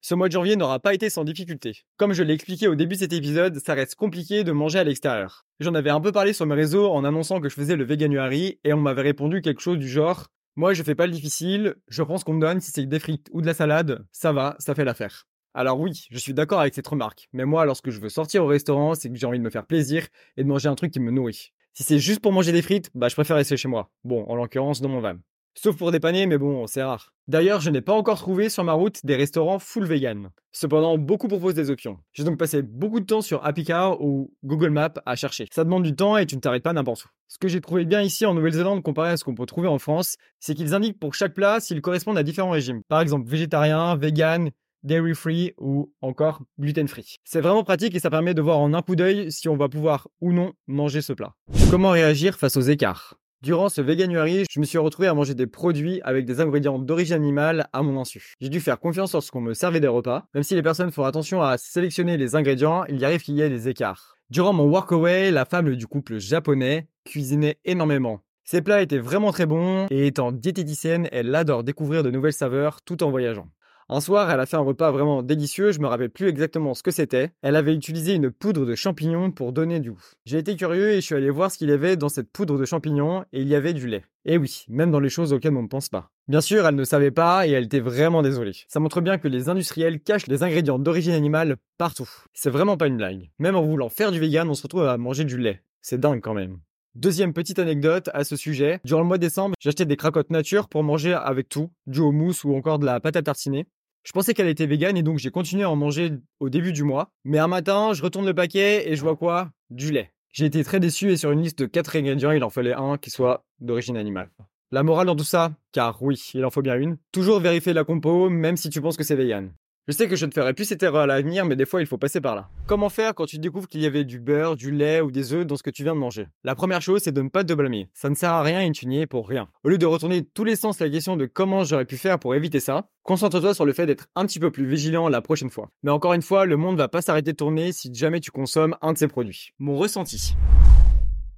Ce 0.00 0.14
mois 0.14 0.28
de 0.28 0.32
janvier 0.32 0.54
n'aura 0.54 0.78
pas 0.78 0.94
été 0.94 1.10
sans 1.10 1.24
difficulté. 1.24 1.82
Comme 1.96 2.12
je 2.12 2.22
l'ai 2.22 2.32
expliqué 2.32 2.68
au 2.68 2.76
début 2.76 2.94
de 2.94 3.00
cet 3.00 3.12
épisode, 3.12 3.58
ça 3.58 3.74
reste 3.74 3.96
compliqué 3.96 4.44
de 4.44 4.52
manger 4.52 4.78
à 4.78 4.84
l'extérieur. 4.84 5.44
J'en 5.58 5.74
avais 5.74 5.90
un 5.90 6.00
peu 6.00 6.12
parlé 6.12 6.32
sur 6.32 6.46
mes 6.46 6.54
réseaux 6.54 6.88
en 6.90 7.04
annonçant 7.04 7.40
que 7.40 7.48
je 7.48 7.54
faisais 7.54 7.74
le 7.74 7.84
Veganuary 7.84 8.60
et 8.62 8.72
on 8.72 8.80
m'avait 8.80 9.02
répondu 9.02 9.40
quelque 9.40 9.60
chose 9.60 9.78
du 9.78 9.88
genre 9.88 10.28
Moi 10.54 10.72
je 10.72 10.84
fais 10.84 10.94
pas 10.94 11.06
le 11.06 11.12
difficile, 11.12 11.74
je 11.88 12.02
prends 12.04 12.16
ce 12.16 12.24
qu'on 12.24 12.34
me 12.34 12.40
donne, 12.40 12.60
si 12.60 12.70
c'est 12.70 12.86
des 12.86 12.98
frites 13.00 13.28
ou 13.32 13.40
de 13.40 13.46
la 13.46 13.54
salade, 13.54 14.04
ça 14.12 14.32
va, 14.32 14.54
ça 14.60 14.76
fait 14.76 14.84
l'affaire. 14.84 15.26
Alors 15.52 15.80
oui, 15.80 16.06
je 16.10 16.18
suis 16.18 16.34
d'accord 16.34 16.60
avec 16.60 16.74
cette 16.74 16.86
remarque, 16.86 17.28
mais 17.32 17.44
moi 17.44 17.64
lorsque 17.64 17.90
je 17.90 18.00
veux 18.00 18.08
sortir 18.08 18.44
au 18.44 18.46
restaurant, 18.46 18.94
c'est 18.94 19.10
que 19.10 19.16
j'ai 19.16 19.26
envie 19.26 19.38
de 19.38 19.44
me 19.44 19.50
faire 19.50 19.66
plaisir 19.66 20.06
et 20.36 20.44
de 20.44 20.48
manger 20.48 20.68
un 20.68 20.76
truc 20.76 20.92
qui 20.92 21.00
me 21.00 21.10
nourrit. 21.10 21.52
Si 21.74 21.82
c'est 21.82 21.98
juste 21.98 22.20
pour 22.20 22.32
manger 22.32 22.52
des 22.52 22.62
frites, 22.62 22.90
bah 22.94 23.08
je 23.08 23.14
préfère 23.14 23.36
rester 23.36 23.56
chez 23.56 23.68
moi. 23.68 23.90
Bon, 24.04 24.24
en 24.28 24.36
l'occurrence 24.36 24.80
dans 24.80 24.88
mon 24.88 25.00
van. 25.00 25.16
Sauf 25.54 25.76
pour 25.76 25.90
dépanner, 25.90 26.26
mais 26.26 26.38
bon, 26.38 26.66
c'est 26.66 26.82
rare. 26.82 27.12
D'ailleurs, 27.26 27.60
je 27.60 27.70
n'ai 27.70 27.80
pas 27.80 27.92
encore 27.92 28.18
trouvé 28.18 28.48
sur 28.48 28.62
ma 28.64 28.72
route 28.72 29.04
des 29.04 29.16
restaurants 29.16 29.58
full 29.58 29.84
vegan. 29.84 30.30
Cependant, 30.52 30.96
beaucoup 30.96 31.28
proposent 31.28 31.54
des 31.54 31.68
options. 31.70 31.98
J'ai 32.12 32.24
donc 32.24 32.38
passé 32.38 32.62
beaucoup 32.62 33.00
de 33.00 33.04
temps 33.04 33.20
sur 33.20 33.44
Appicar 33.44 34.00
ou 34.00 34.32
Google 34.44 34.70
Maps 34.70 34.94
à 35.04 35.16
chercher. 35.16 35.46
Ça 35.52 35.64
demande 35.64 35.82
du 35.82 35.94
temps 35.94 36.16
et 36.16 36.26
tu 36.26 36.36
ne 36.36 36.40
t'arrêtes 36.40 36.62
pas 36.62 36.72
n'importe 36.72 37.04
où. 37.04 37.08
Ce 37.26 37.38
que 37.38 37.48
j'ai 37.48 37.60
trouvé 37.60 37.84
bien 37.84 38.02
ici 38.02 38.24
en 38.24 38.34
Nouvelle-Zélande 38.34 38.82
comparé 38.82 39.10
à 39.10 39.16
ce 39.16 39.24
qu'on 39.24 39.34
peut 39.34 39.46
trouver 39.46 39.68
en 39.68 39.78
France, 39.78 40.16
c'est 40.40 40.54
qu'ils 40.54 40.74
indiquent 40.74 40.98
pour 40.98 41.14
chaque 41.14 41.34
plat 41.34 41.60
s'ils 41.60 41.82
correspondent 41.82 42.18
à 42.18 42.22
différents 42.22 42.50
régimes. 42.50 42.82
Par 42.88 43.00
exemple, 43.00 43.28
végétarien, 43.28 43.96
vegan, 43.96 44.50
dairy 44.84 45.14
free 45.14 45.52
ou 45.58 45.92
encore 46.00 46.42
gluten 46.58 46.88
free. 46.88 47.16
C'est 47.24 47.40
vraiment 47.40 47.64
pratique 47.64 47.94
et 47.94 48.00
ça 48.00 48.10
permet 48.10 48.32
de 48.32 48.42
voir 48.42 48.58
en 48.58 48.72
un 48.74 48.82
coup 48.82 48.96
d'œil 48.96 49.30
si 49.32 49.48
on 49.48 49.56
va 49.56 49.68
pouvoir 49.68 50.08
ou 50.20 50.32
non 50.32 50.52
manger 50.66 51.02
ce 51.02 51.12
plat. 51.12 51.34
Comment 51.70 51.90
réagir 51.90 52.36
face 52.36 52.56
aux 52.56 52.62
écarts? 52.62 53.18
Durant 53.40 53.68
ce 53.68 53.80
Veganuary, 53.80 54.46
je 54.50 54.58
me 54.58 54.64
suis 54.64 54.78
retrouvé 54.78 55.06
à 55.06 55.14
manger 55.14 55.32
des 55.32 55.46
produits 55.46 56.00
avec 56.02 56.24
des 56.24 56.40
ingrédients 56.40 56.80
d'origine 56.80 57.14
animale 57.14 57.68
à 57.72 57.82
mon 57.82 58.00
insu. 58.00 58.34
J'ai 58.40 58.48
dû 58.48 58.58
faire 58.58 58.80
confiance 58.80 59.14
en 59.14 59.20
ce 59.20 59.30
qu'on 59.30 59.40
me 59.40 59.54
servait 59.54 59.78
des 59.78 59.86
repas. 59.86 60.26
Même 60.34 60.42
si 60.42 60.56
les 60.56 60.62
personnes 60.62 60.90
font 60.90 61.04
attention 61.04 61.40
à 61.40 61.56
sélectionner 61.56 62.16
les 62.16 62.34
ingrédients, 62.34 62.84
il 62.86 62.98
y 62.98 63.04
arrive 63.04 63.22
qu'il 63.22 63.36
y 63.36 63.40
ait 63.40 63.48
des 63.48 63.68
écarts. 63.68 64.16
Durant 64.28 64.52
mon 64.52 64.64
workaway, 64.64 65.30
la 65.30 65.44
femme 65.44 65.76
du 65.76 65.86
couple 65.86 66.18
japonais 66.18 66.88
cuisinait 67.04 67.58
énormément. 67.64 68.22
Ses 68.42 68.60
plats 68.60 68.82
étaient 68.82 68.98
vraiment 68.98 69.30
très 69.30 69.46
bons 69.46 69.86
et 69.88 70.08
étant 70.08 70.32
diététicienne, 70.32 71.08
elle 71.12 71.32
adore 71.32 71.62
découvrir 71.62 72.02
de 72.02 72.10
nouvelles 72.10 72.32
saveurs 72.32 72.82
tout 72.82 73.04
en 73.04 73.10
voyageant. 73.10 73.46
Un 73.90 74.00
soir, 74.00 74.30
elle 74.30 74.38
a 74.38 74.44
fait 74.44 74.58
un 74.58 74.60
repas 74.60 74.90
vraiment 74.90 75.22
délicieux, 75.22 75.72
je 75.72 75.80
me 75.80 75.86
rappelle 75.86 76.10
plus 76.10 76.28
exactement 76.28 76.74
ce 76.74 76.82
que 76.82 76.90
c'était. 76.90 77.30
Elle 77.40 77.56
avait 77.56 77.74
utilisé 77.74 78.12
une 78.12 78.30
poudre 78.30 78.66
de 78.66 78.74
champignons 78.74 79.30
pour 79.30 79.54
donner 79.54 79.80
du 79.80 79.92
goût. 79.92 80.04
J'ai 80.26 80.36
été 80.36 80.56
curieux 80.56 80.90
et 80.90 80.96
je 80.96 81.06
suis 81.06 81.14
allé 81.14 81.30
voir 81.30 81.50
ce 81.50 81.56
qu'il 81.56 81.70
y 81.70 81.72
avait 81.72 81.96
dans 81.96 82.10
cette 82.10 82.30
poudre 82.30 82.58
de 82.58 82.66
champignons 82.66 83.24
et 83.32 83.40
il 83.40 83.48
y 83.48 83.54
avait 83.54 83.72
du 83.72 83.86
lait. 83.86 84.04
Et 84.26 84.36
oui, 84.36 84.66
même 84.68 84.90
dans 84.90 85.00
les 85.00 85.08
choses 85.08 85.32
auxquelles 85.32 85.56
on 85.56 85.62
ne 85.62 85.68
pense 85.68 85.88
pas. 85.88 86.10
Bien 86.28 86.42
sûr, 86.42 86.66
elle 86.66 86.74
ne 86.74 86.84
savait 86.84 87.10
pas 87.10 87.46
et 87.46 87.52
elle 87.52 87.64
était 87.64 87.80
vraiment 87.80 88.20
désolée. 88.20 88.52
Ça 88.68 88.78
montre 88.78 89.00
bien 89.00 89.16
que 89.16 89.26
les 89.26 89.48
industriels 89.48 90.00
cachent 90.00 90.26
les 90.26 90.42
ingrédients 90.42 90.78
d'origine 90.78 91.14
animale 91.14 91.56
partout. 91.78 92.10
C'est 92.34 92.50
vraiment 92.50 92.76
pas 92.76 92.88
une 92.88 92.98
blague. 92.98 93.30
Même 93.38 93.56
en 93.56 93.62
voulant 93.62 93.88
faire 93.88 94.12
du 94.12 94.20
vegan, 94.20 94.50
on 94.50 94.54
se 94.54 94.64
retrouve 94.64 94.86
à 94.86 94.98
manger 94.98 95.24
du 95.24 95.38
lait. 95.38 95.62
C'est 95.80 95.98
dingue 95.98 96.20
quand 96.20 96.34
même. 96.34 96.58
Deuxième 96.94 97.32
petite 97.32 97.58
anecdote 97.58 98.10
à 98.12 98.24
ce 98.24 98.36
sujet. 98.36 98.80
Durant 98.84 99.02
le 99.02 99.06
mois 99.06 99.18
de 99.18 99.22
décembre, 99.22 99.54
acheté 99.64 99.86
des 99.86 99.96
cracottes 99.96 100.30
nature 100.30 100.68
pour 100.68 100.82
manger 100.82 101.14
avec 101.14 101.48
tout, 101.48 101.70
du 101.86 102.00
houmous 102.00 102.44
ou 102.44 102.54
encore 102.54 102.78
de 102.78 102.86
la 102.86 102.98
pâte 103.00 103.16
à 103.16 103.22
tartiner. 103.22 103.66
Je 104.04 104.12
pensais 104.12 104.34
qu'elle 104.34 104.48
était 104.48 104.66
végane 104.66 104.96
et 104.96 105.02
donc 105.02 105.18
j'ai 105.18 105.30
continué 105.30 105.64
à 105.64 105.70
en 105.70 105.76
manger 105.76 106.12
au 106.40 106.48
début 106.48 106.72
du 106.72 106.82
mois. 106.82 107.10
Mais 107.24 107.38
un 107.38 107.48
matin, 107.48 107.92
je 107.92 108.02
retourne 108.02 108.26
le 108.26 108.34
paquet 108.34 108.90
et 108.90 108.96
je 108.96 109.02
vois 109.02 109.16
quoi? 109.16 109.50
Du 109.70 109.92
lait. 109.92 110.12
J'ai 110.32 110.46
été 110.46 110.62
très 110.64 110.80
déçu 110.80 111.10
et 111.10 111.16
sur 111.16 111.30
une 111.30 111.42
liste 111.42 111.58
de 111.58 111.66
4 111.66 111.96
ingrédients, 111.96 112.30
il 112.30 112.44
en 112.44 112.50
fallait 112.50 112.74
un 112.74 112.96
qui 112.96 113.10
soit 113.10 113.44
d'origine 113.60 113.96
animale. 113.96 114.30
La 114.70 114.82
morale 114.82 115.06
dans 115.06 115.16
tout 115.16 115.24
ça, 115.24 115.52
car 115.72 116.02
oui, 116.02 116.20
il 116.34 116.44
en 116.44 116.50
faut 116.50 116.62
bien 116.62 116.76
une, 116.76 116.98
toujours 117.12 117.40
vérifier 117.40 117.72
la 117.72 117.84
compo 117.84 118.28
même 118.28 118.56
si 118.56 118.70
tu 118.70 118.80
penses 118.80 118.96
que 118.96 119.04
c'est 119.04 119.16
vegan. 119.16 119.52
Je 119.88 119.94
sais 119.94 120.06
que 120.06 120.16
je 120.16 120.26
ne 120.26 120.30
ferai 120.30 120.52
plus 120.52 120.66
cette 120.66 120.82
erreur 120.82 121.04
à 121.04 121.06
l'avenir, 121.06 121.46
mais 121.46 121.56
des 121.56 121.64
fois 121.64 121.80
il 121.80 121.86
faut 121.86 121.96
passer 121.96 122.20
par 122.20 122.36
là. 122.36 122.50
Comment 122.66 122.90
faire 122.90 123.14
quand 123.14 123.24
tu 123.24 123.38
découvres 123.38 123.66
qu'il 123.66 123.80
y 123.80 123.86
avait 123.86 124.04
du 124.04 124.20
beurre, 124.20 124.54
du 124.54 124.70
lait 124.70 125.00
ou 125.00 125.10
des 125.10 125.32
œufs 125.32 125.46
dans 125.46 125.56
ce 125.56 125.62
que 125.62 125.70
tu 125.70 125.82
viens 125.82 125.94
de 125.94 125.98
manger? 125.98 126.26
La 126.44 126.54
première 126.54 126.82
chose, 126.82 127.00
c'est 127.02 127.10
de 127.10 127.22
ne 127.22 127.30
pas 127.30 127.42
te 127.42 127.54
blâmer. 127.54 127.88
Ça 127.94 128.10
ne 128.10 128.14
sert 128.14 128.30
à 128.30 128.42
rien 128.42 128.60
et 128.60 128.70
tu 128.70 128.86
n'y 128.86 129.00
es 129.00 129.06
pour 129.06 129.26
rien. 129.26 129.48
Au 129.64 129.70
lieu 129.70 129.78
de 129.78 129.86
retourner 129.86 130.22
tous 130.22 130.44
les 130.44 130.56
sens 130.56 130.78
la 130.78 130.90
question 130.90 131.16
de 131.16 131.24
comment 131.24 131.64
j'aurais 131.64 131.86
pu 131.86 131.96
faire 131.96 132.18
pour 132.18 132.34
éviter 132.34 132.60
ça, 132.60 132.90
concentre-toi 133.02 133.54
sur 133.54 133.64
le 133.64 133.72
fait 133.72 133.86
d'être 133.86 134.08
un 134.14 134.26
petit 134.26 134.40
peu 134.40 134.50
plus 134.50 134.66
vigilant 134.66 135.08
la 135.08 135.22
prochaine 135.22 135.48
fois. 135.48 135.70
Mais 135.82 135.90
encore 135.90 136.12
une 136.12 136.20
fois, 136.20 136.44
le 136.44 136.58
monde 136.58 136.76
va 136.76 136.88
pas 136.88 137.00
s'arrêter 137.00 137.32
de 137.32 137.38
tourner 137.38 137.72
si 137.72 137.90
jamais 137.94 138.20
tu 138.20 138.30
consommes 138.30 138.76
un 138.82 138.92
de 138.92 138.98
ces 138.98 139.08
produits. 139.08 139.54
Mon 139.58 139.78
ressenti. 139.78 140.34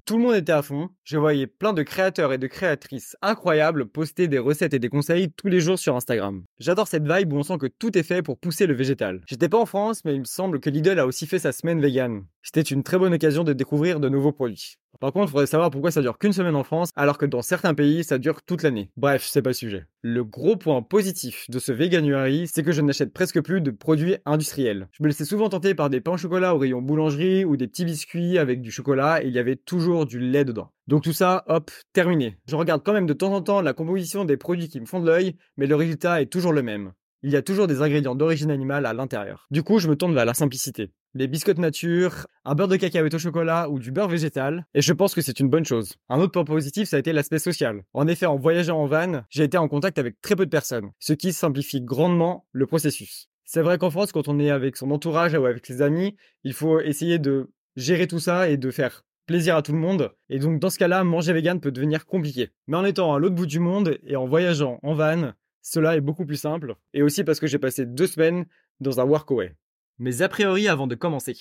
Tout 0.05 0.17
le 0.17 0.23
monde 0.23 0.35
était 0.35 0.51
à 0.51 0.61
fond. 0.61 0.89
Je 1.03 1.17
voyais 1.17 1.45
plein 1.45 1.73
de 1.73 1.83
créateurs 1.83 2.33
et 2.33 2.37
de 2.37 2.47
créatrices 2.47 3.15
incroyables 3.21 3.85
poster 3.85 4.27
des 4.27 4.39
recettes 4.39 4.73
et 4.73 4.79
des 4.79 4.89
conseils 4.89 5.31
tous 5.31 5.47
les 5.47 5.61
jours 5.61 5.77
sur 5.77 5.95
Instagram. 5.95 6.43
J'adore 6.59 6.87
cette 6.87 7.07
vibe 7.07 7.33
où 7.33 7.37
on 7.37 7.43
sent 7.43 7.59
que 7.59 7.67
tout 7.67 7.95
est 7.97 8.03
fait 8.03 8.23
pour 8.23 8.39
pousser 8.39 8.65
le 8.65 8.73
végétal. 8.73 9.21
J'étais 9.27 9.49
pas 9.49 9.59
en 9.59 9.65
France, 9.65 10.03
mais 10.03 10.15
il 10.15 10.21
me 10.21 10.25
semble 10.25 10.59
que 10.59 10.69
Lidl 10.69 10.99
a 10.99 11.05
aussi 11.05 11.27
fait 11.27 11.39
sa 11.39 11.51
semaine 11.51 11.81
vegan. 11.81 12.25
C'était 12.41 12.61
une 12.61 12.83
très 12.83 12.97
bonne 12.97 13.13
occasion 13.13 13.43
de 13.43 13.53
découvrir 13.53 13.99
de 13.99 14.09
nouveaux 14.09 14.31
produits. 14.31 14.77
Par 15.01 15.11
contre, 15.13 15.29
il 15.29 15.31
faudrait 15.31 15.47
savoir 15.47 15.71
pourquoi 15.71 15.89
ça 15.89 16.03
dure 16.03 16.19
qu'une 16.19 16.31
semaine 16.31 16.55
en 16.55 16.63
France, 16.63 16.91
alors 16.95 17.17
que 17.17 17.25
dans 17.25 17.41
certains 17.41 17.73
pays, 17.73 18.03
ça 18.03 18.19
dure 18.19 18.43
toute 18.43 18.61
l'année. 18.61 18.91
Bref, 18.97 19.27
c'est 19.27 19.41
pas 19.41 19.49
le 19.49 19.55
sujet. 19.55 19.87
Le 20.03 20.23
gros 20.23 20.55
point 20.55 20.83
positif 20.83 21.49
de 21.49 21.57
ce 21.57 21.71
Veganuary, 21.71 22.47
c'est 22.47 22.61
que 22.61 22.71
je 22.71 22.83
n'achète 22.83 23.11
presque 23.11 23.41
plus 23.41 23.61
de 23.61 23.71
produits 23.71 24.17
industriels. 24.25 24.89
Je 24.91 25.01
me 25.01 25.07
laissais 25.07 25.25
souvent 25.25 25.49
tenter 25.49 25.73
par 25.73 25.89
des 25.89 26.01
pains 26.01 26.11
au 26.11 26.17
chocolat 26.17 26.53
au 26.53 26.59
rayon 26.59 26.83
boulangerie 26.83 27.45
ou 27.45 27.57
des 27.57 27.67
petits 27.67 27.83
biscuits 27.85 28.37
avec 28.37 28.61
du 28.61 28.69
chocolat 28.69 29.23
et 29.23 29.27
il 29.27 29.33
y 29.33 29.39
avait 29.39 29.55
toujours 29.55 30.05
du 30.05 30.19
lait 30.19 30.45
dedans. 30.45 30.71
Donc 30.85 31.01
tout 31.01 31.13
ça, 31.13 31.45
hop, 31.47 31.71
terminé. 31.93 32.37
Je 32.47 32.55
regarde 32.55 32.83
quand 32.85 32.93
même 32.93 33.07
de 33.07 33.13
temps 33.13 33.33
en 33.33 33.41
temps 33.41 33.61
la 33.61 33.73
composition 33.73 34.23
des 34.23 34.37
produits 34.37 34.69
qui 34.69 34.79
me 34.79 34.85
font 34.85 34.99
de 34.99 35.07
l'œil, 35.07 35.35
mais 35.57 35.65
le 35.65 35.75
résultat 35.75 36.21
est 36.21 36.27
toujours 36.27 36.53
le 36.53 36.61
même 36.61 36.93
il 37.23 37.31
y 37.31 37.35
a 37.35 37.41
toujours 37.41 37.67
des 37.67 37.81
ingrédients 37.81 38.15
d'origine 38.15 38.51
animale 38.51 38.85
à 38.85 38.93
l'intérieur. 38.93 39.47
Du 39.51 39.63
coup, 39.63 39.79
je 39.79 39.87
me 39.87 39.95
tourne 39.95 40.13
vers 40.13 40.25
la 40.25 40.33
simplicité. 40.33 40.89
Les 41.13 41.27
biscottes 41.27 41.57
nature, 41.57 42.25
un 42.45 42.55
beurre 42.55 42.69
de 42.69 42.77
cacahuète 42.77 43.13
au 43.13 43.19
chocolat 43.19 43.69
ou 43.69 43.79
du 43.79 43.91
beurre 43.91 44.07
végétal, 44.07 44.65
et 44.73 44.81
je 44.81 44.93
pense 44.93 45.13
que 45.13 45.21
c'est 45.21 45.39
une 45.39 45.49
bonne 45.49 45.65
chose. 45.65 45.95
Un 46.09 46.19
autre 46.19 46.31
point 46.31 46.45
positif, 46.45 46.87
ça 46.87 46.95
a 46.95 46.99
été 46.99 47.11
l'aspect 47.11 47.39
social. 47.39 47.83
En 47.93 48.07
effet, 48.07 48.25
en 48.25 48.37
voyageant 48.37 48.79
en 48.79 48.85
van, 48.85 49.23
j'ai 49.29 49.43
été 49.43 49.57
en 49.57 49.67
contact 49.67 49.99
avec 49.99 50.21
très 50.21 50.35
peu 50.35 50.45
de 50.45 50.49
personnes, 50.49 50.91
ce 50.99 51.13
qui 51.13 51.33
simplifie 51.33 51.81
grandement 51.81 52.47
le 52.53 52.65
processus. 52.65 53.27
C'est 53.43 53.61
vrai 53.61 53.77
qu'en 53.77 53.89
France, 53.89 54.13
quand 54.13 54.29
on 54.29 54.39
est 54.39 54.49
avec 54.49 54.77
son 54.77 54.91
entourage 54.91 55.33
ou 55.33 55.45
avec 55.45 55.65
ses 55.65 55.81
amis, 55.81 56.15
il 56.45 56.53
faut 56.53 56.79
essayer 56.79 57.19
de 57.19 57.51
gérer 57.75 58.07
tout 58.07 58.19
ça 58.19 58.49
et 58.49 58.55
de 58.55 58.71
faire 58.71 59.03
plaisir 59.25 59.55
à 59.57 59.61
tout 59.61 59.73
le 59.73 59.77
monde. 59.77 60.11
Et 60.29 60.39
donc 60.39 60.59
dans 60.59 60.69
ce 60.69 60.79
cas-là, 60.79 61.03
manger 61.03 61.33
vegan 61.33 61.59
peut 61.59 61.71
devenir 61.71 62.05
compliqué. 62.05 62.51
Mais 62.67 62.77
en 62.77 62.85
étant 62.85 63.13
à 63.13 63.19
l'autre 63.19 63.35
bout 63.35 63.45
du 63.45 63.59
monde 63.59 63.97
et 64.05 64.15
en 64.15 64.27
voyageant 64.27 64.79
en 64.83 64.93
van, 64.93 65.33
cela 65.61 65.95
est 65.95 66.01
beaucoup 66.01 66.25
plus 66.25 66.37
simple, 66.37 66.75
et 66.93 67.03
aussi 67.03 67.23
parce 67.23 67.39
que 67.39 67.47
j'ai 67.47 67.59
passé 67.59 67.85
deux 67.85 68.07
semaines 68.07 68.45
dans 68.79 68.99
un 68.99 69.05
workaway. 69.05 69.55
Mais 69.99 70.21
a 70.21 70.29
priori 70.29 70.67
avant 70.67 70.87
de 70.87 70.95
commencer. 70.95 71.37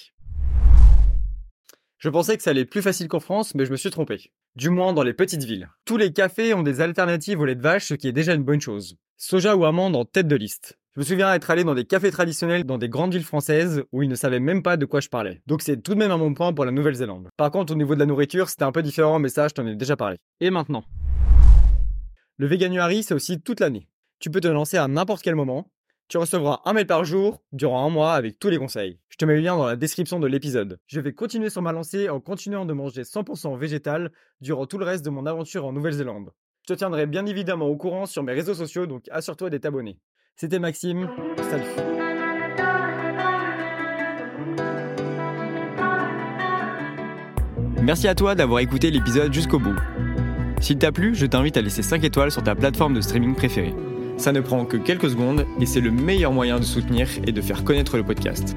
Je 1.99 2.09
pensais 2.09 2.37
que 2.37 2.43
ça 2.43 2.51
allait 2.51 2.63
être 2.63 2.71
plus 2.71 2.83
facile 2.83 3.09
qu'en 3.09 3.21
France, 3.21 3.55
mais 3.55 3.67
je 3.67 3.71
me 3.71 3.77
suis 3.77 3.91
trompé. 3.91 4.33
Du 4.57 4.71
moins 4.71 4.95
dans 4.95 5.03
les 5.03 5.13
petites 5.13 5.45
villes. 5.45 5.69
Tous 5.85 5.99
les 5.99 6.13
cafés 6.13 6.55
ont 6.55 6.63
des 6.63 6.81
alternatives 6.81 7.41
au 7.41 7.45
lait 7.45 7.55
de 7.55 7.61
vache, 7.61 7.89
ce 7.89 7.95
qui 7.95 8.09
est 8.09 8.13
déjà 8.13 8.35
une 8.35 8.43
bonne 8.43 8.61
chose. 8.61 8.97
Soja 9.19 9.55
ou 9.55 9.67
amande 9.67 9.95
en 9.97 10.07
tête 10.07 10.27
de 10.27 10.37
liste. 10.37 10.79
Je 10.95 11.01
me 11.01 11.05
souviens 11.05 11.35
être 11.35 11.51
allé 11.51 11.63
dans 11.63 11.75
des 11.75 11.85
cafés 11.85 12.11
traditionnels 12.11 12.65
dans 12.65 12.79
des 12.79 12.89
grandes 12.89 13.13
villes 13.13 13.23
françaises 13.23 13.85
où 13.93 14.03
ils 14.03 14.09
ne 14.09 14.15
savaient 14.15 14.41
même 14.41 14.63
pas 14.63 14.79
de 14.79 14.87
quoi 14.87 15.01
je 15.01 15.11
parlais. 15.11 15.43
Donc 15.47 15.61
c'est 15.61 15.83
tout 15.83 15.93
de 15.93 15.99
même 15.99 16.11
un 16.11 16.17
bon 16.17 16.33
point 16.33 16.55
pour 16.55 16.65
la 16.65 16.73
Nouvelle-Zélande. 16.73 17.29
Par 17.37 17.51
contre, 17.51 17.75
au 17.75 17.77
niveau 17.77 17.95
de 17.95 18.01
la 18.01 18.07
nourriture, 18.07 18.49
c'était 18.49 18.65
un 18.65 18.73
peu 18.73 18.83
différent, 18.83 19.19
mais 19.19 19.29
ça, 19.29 19.49
je 19.49 19.55
t'en 19.55 19.67
ai 19.67 19.77
déjà 19.77 19.97
parlé. 19.97 20.17
Et 20.41 20.49
maintenant? 20.49 20.85
Le 22.39 22.47
Veganuary, 22.47 23.03
c'est 23.03 23.13
aussi 23.13 23.43
toute 23.43 23.61
l'année. 23.61 23.87
Tu 24.21 24.31
peux 24.31 24.41
te 24.41 24.49
lancer 24.49 24.77
à 24.77 24.87
n'importe 24.87 25.23
quel 25.23 25.35
moment. 25.35 25.73
Tu 26.09 26.19
recevras 26.19 26.61
un 26.67 26.75
mail 26.75 26.87
par 26.87 27.05
jour 27.07 27.43
durant 27.53 27.87
un 27.87 27.89
mois 27.89 28.13
avec 28.13 28.39
tous 28.39 28.51
les 28.51 28.59
conseils. 28.59 28.99
Je 29.09 29.17
te 29.17 29.25
mets 29.25 29.35
le 29.35 29.41
lien 29.41 29.57
dans 29.57 29.65
la 29.65 29.77
description 29.77 30.21
de 30.21 30.27
l'épisode. 30.27 30.79
Je 30.87 31.01
vais 31.01 31.15
continuer 31.15 31.49
sur 31.49 31.63
ma 31.63 31.73
lancée 31.73 32.11
en 32.11 32.21
continuant 32.21 32.67
de 32.67 32.75
manger 32.75 33.03
100% 33.03 33.57
végétal 33.57 34.13
durant 34.43 34.67
tout 34.67 34.77
le 34.77 34.85
reste 34.85 35.07
de 35.07 35.11
mon 35.11 35.25
aventure 35.25 35.65
en 35.65 35.73
Nouvelle-Zélande. 35.73 36.33
Je 36.69 36.75
te 36.75 36.79
tiendrai 36.79 37.07
bien 37.07 37.25
évidemment 37.25 37.65
au 37.69 37.77
courant 37.77 38.05
sur 38.05 38.23
mes 38.23 38.35
réseaux 38.35 38.53
sociaux, 38.53 38.85
donc 38.85 39.05
assure-toi 39.11 39.49
d'être 39.49 39.65
abonné. 39.65 39.99
C'était 40.37 40.59
Maxime, 40.59 41.09
salut 41.49 41.65
Merci 47.83 48.07
à 48.07 48.15
toi 48.15 48.35
d'avoir 48.35 48.61
écouté 48.61 48.91
l'épisode 48.91 49.33
jusqu'au 49.33 49.59
bout. 49.59 49.77
S'il 50.61 50.77
t'a 50.77 50.93
plu, 50.93 51.15
je 51.15 51.25
t'invite 51.25 51.57
à 51.57 51.63
laisser 51.63 51.83
5 51.83 52.05
étoiles 52.05 52.31
sur 52.31 52.43
ta 52.43 52.55
plateforme 52.55 52.93
de 52.93 53.01
streaming 53.01 53.35
préférée. 53.35 53.75
Ça 54.21 54.33
ne 54.33 54.43
prend 54.43 54.67
que 54.67 54.77
quelques 54.77 55.09
secondes 55.09 55.47
et 55.61 55.65
c'est 55.65 55.81
le 55.81 55.91
meilleur 55.91 56.31
moyen 56.31 56.61
de 56.61 56.65
soutenir 56.65 57.09
et 57.27 57.33
de 57.33 57.41
faire 57.41 57.65
connaître 57.65 57.97
le 57.97 58.03
podcast. 58.03 58.55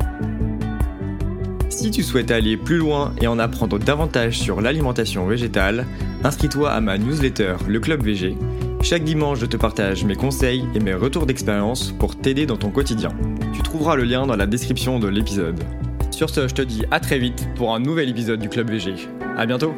Si 1.70 1.90
tu 1.90 2.04
souhaites 2.04 2.32
aller 2.32 2.58
plus 2.58 2.76
loin 2.76 3.16
et 3.22 3.28
en 3.28 3.40
apprendre 3.40 3.80
davantage 3.80 4.38
sur 4.38 4.60
l'alimentation 4.60 5.26
végétale, 5.26 5.86
inscris-toi 6.26 6.70
à 6.70 6.82
ma 6.82 6.98
newsletter 6.98 7.56
Le 7.66 7.80
Club 7.80 8.04
VG. 8.04 8.36
Chaque 8.82 9.06
dimanche, 9.06 9.40
je 9.40 9.46
te 9.46 9.56
partage 9.56 10.04
mes 10.04 10.18
conseils 10.18 10.66
et 10.76 10.82
mes 10.82 10.96
retours 10.96 11.26
d'expérience 11.26 11.94
pour 11.94 12.18
t'aider 12.18 12.46
dans 12.46 12.58
ton 12.58 12.70
quotidien. 12.70 13.12
Tu 13.54 13.62
trouveras 13.62 13.96
le 13.96 14.04
lien 14.04 14.28
dans 14.28 14.36
la 14.36 14.48
description 14.48 15.00
de 15.00 15.08
l'épisode. 15.08 15.64
Sur 16.12 16.30
ce, 16.30 16.50
je 16.50 16.54
te 16.56 16.62
dis 16.62 16.84
à 16.92 17.00
très 17.00 17.20
vite 17.20 17.48
pour 17.56 17.74
un 17.74 17.80
nouvel 17.80 18.10
épisode 18.10 18.42
du 18.42 18.50
Club 18.50 18.70
VG. 18.70 18.96
À 19.38 19.46
bientôt! 19.46 19.74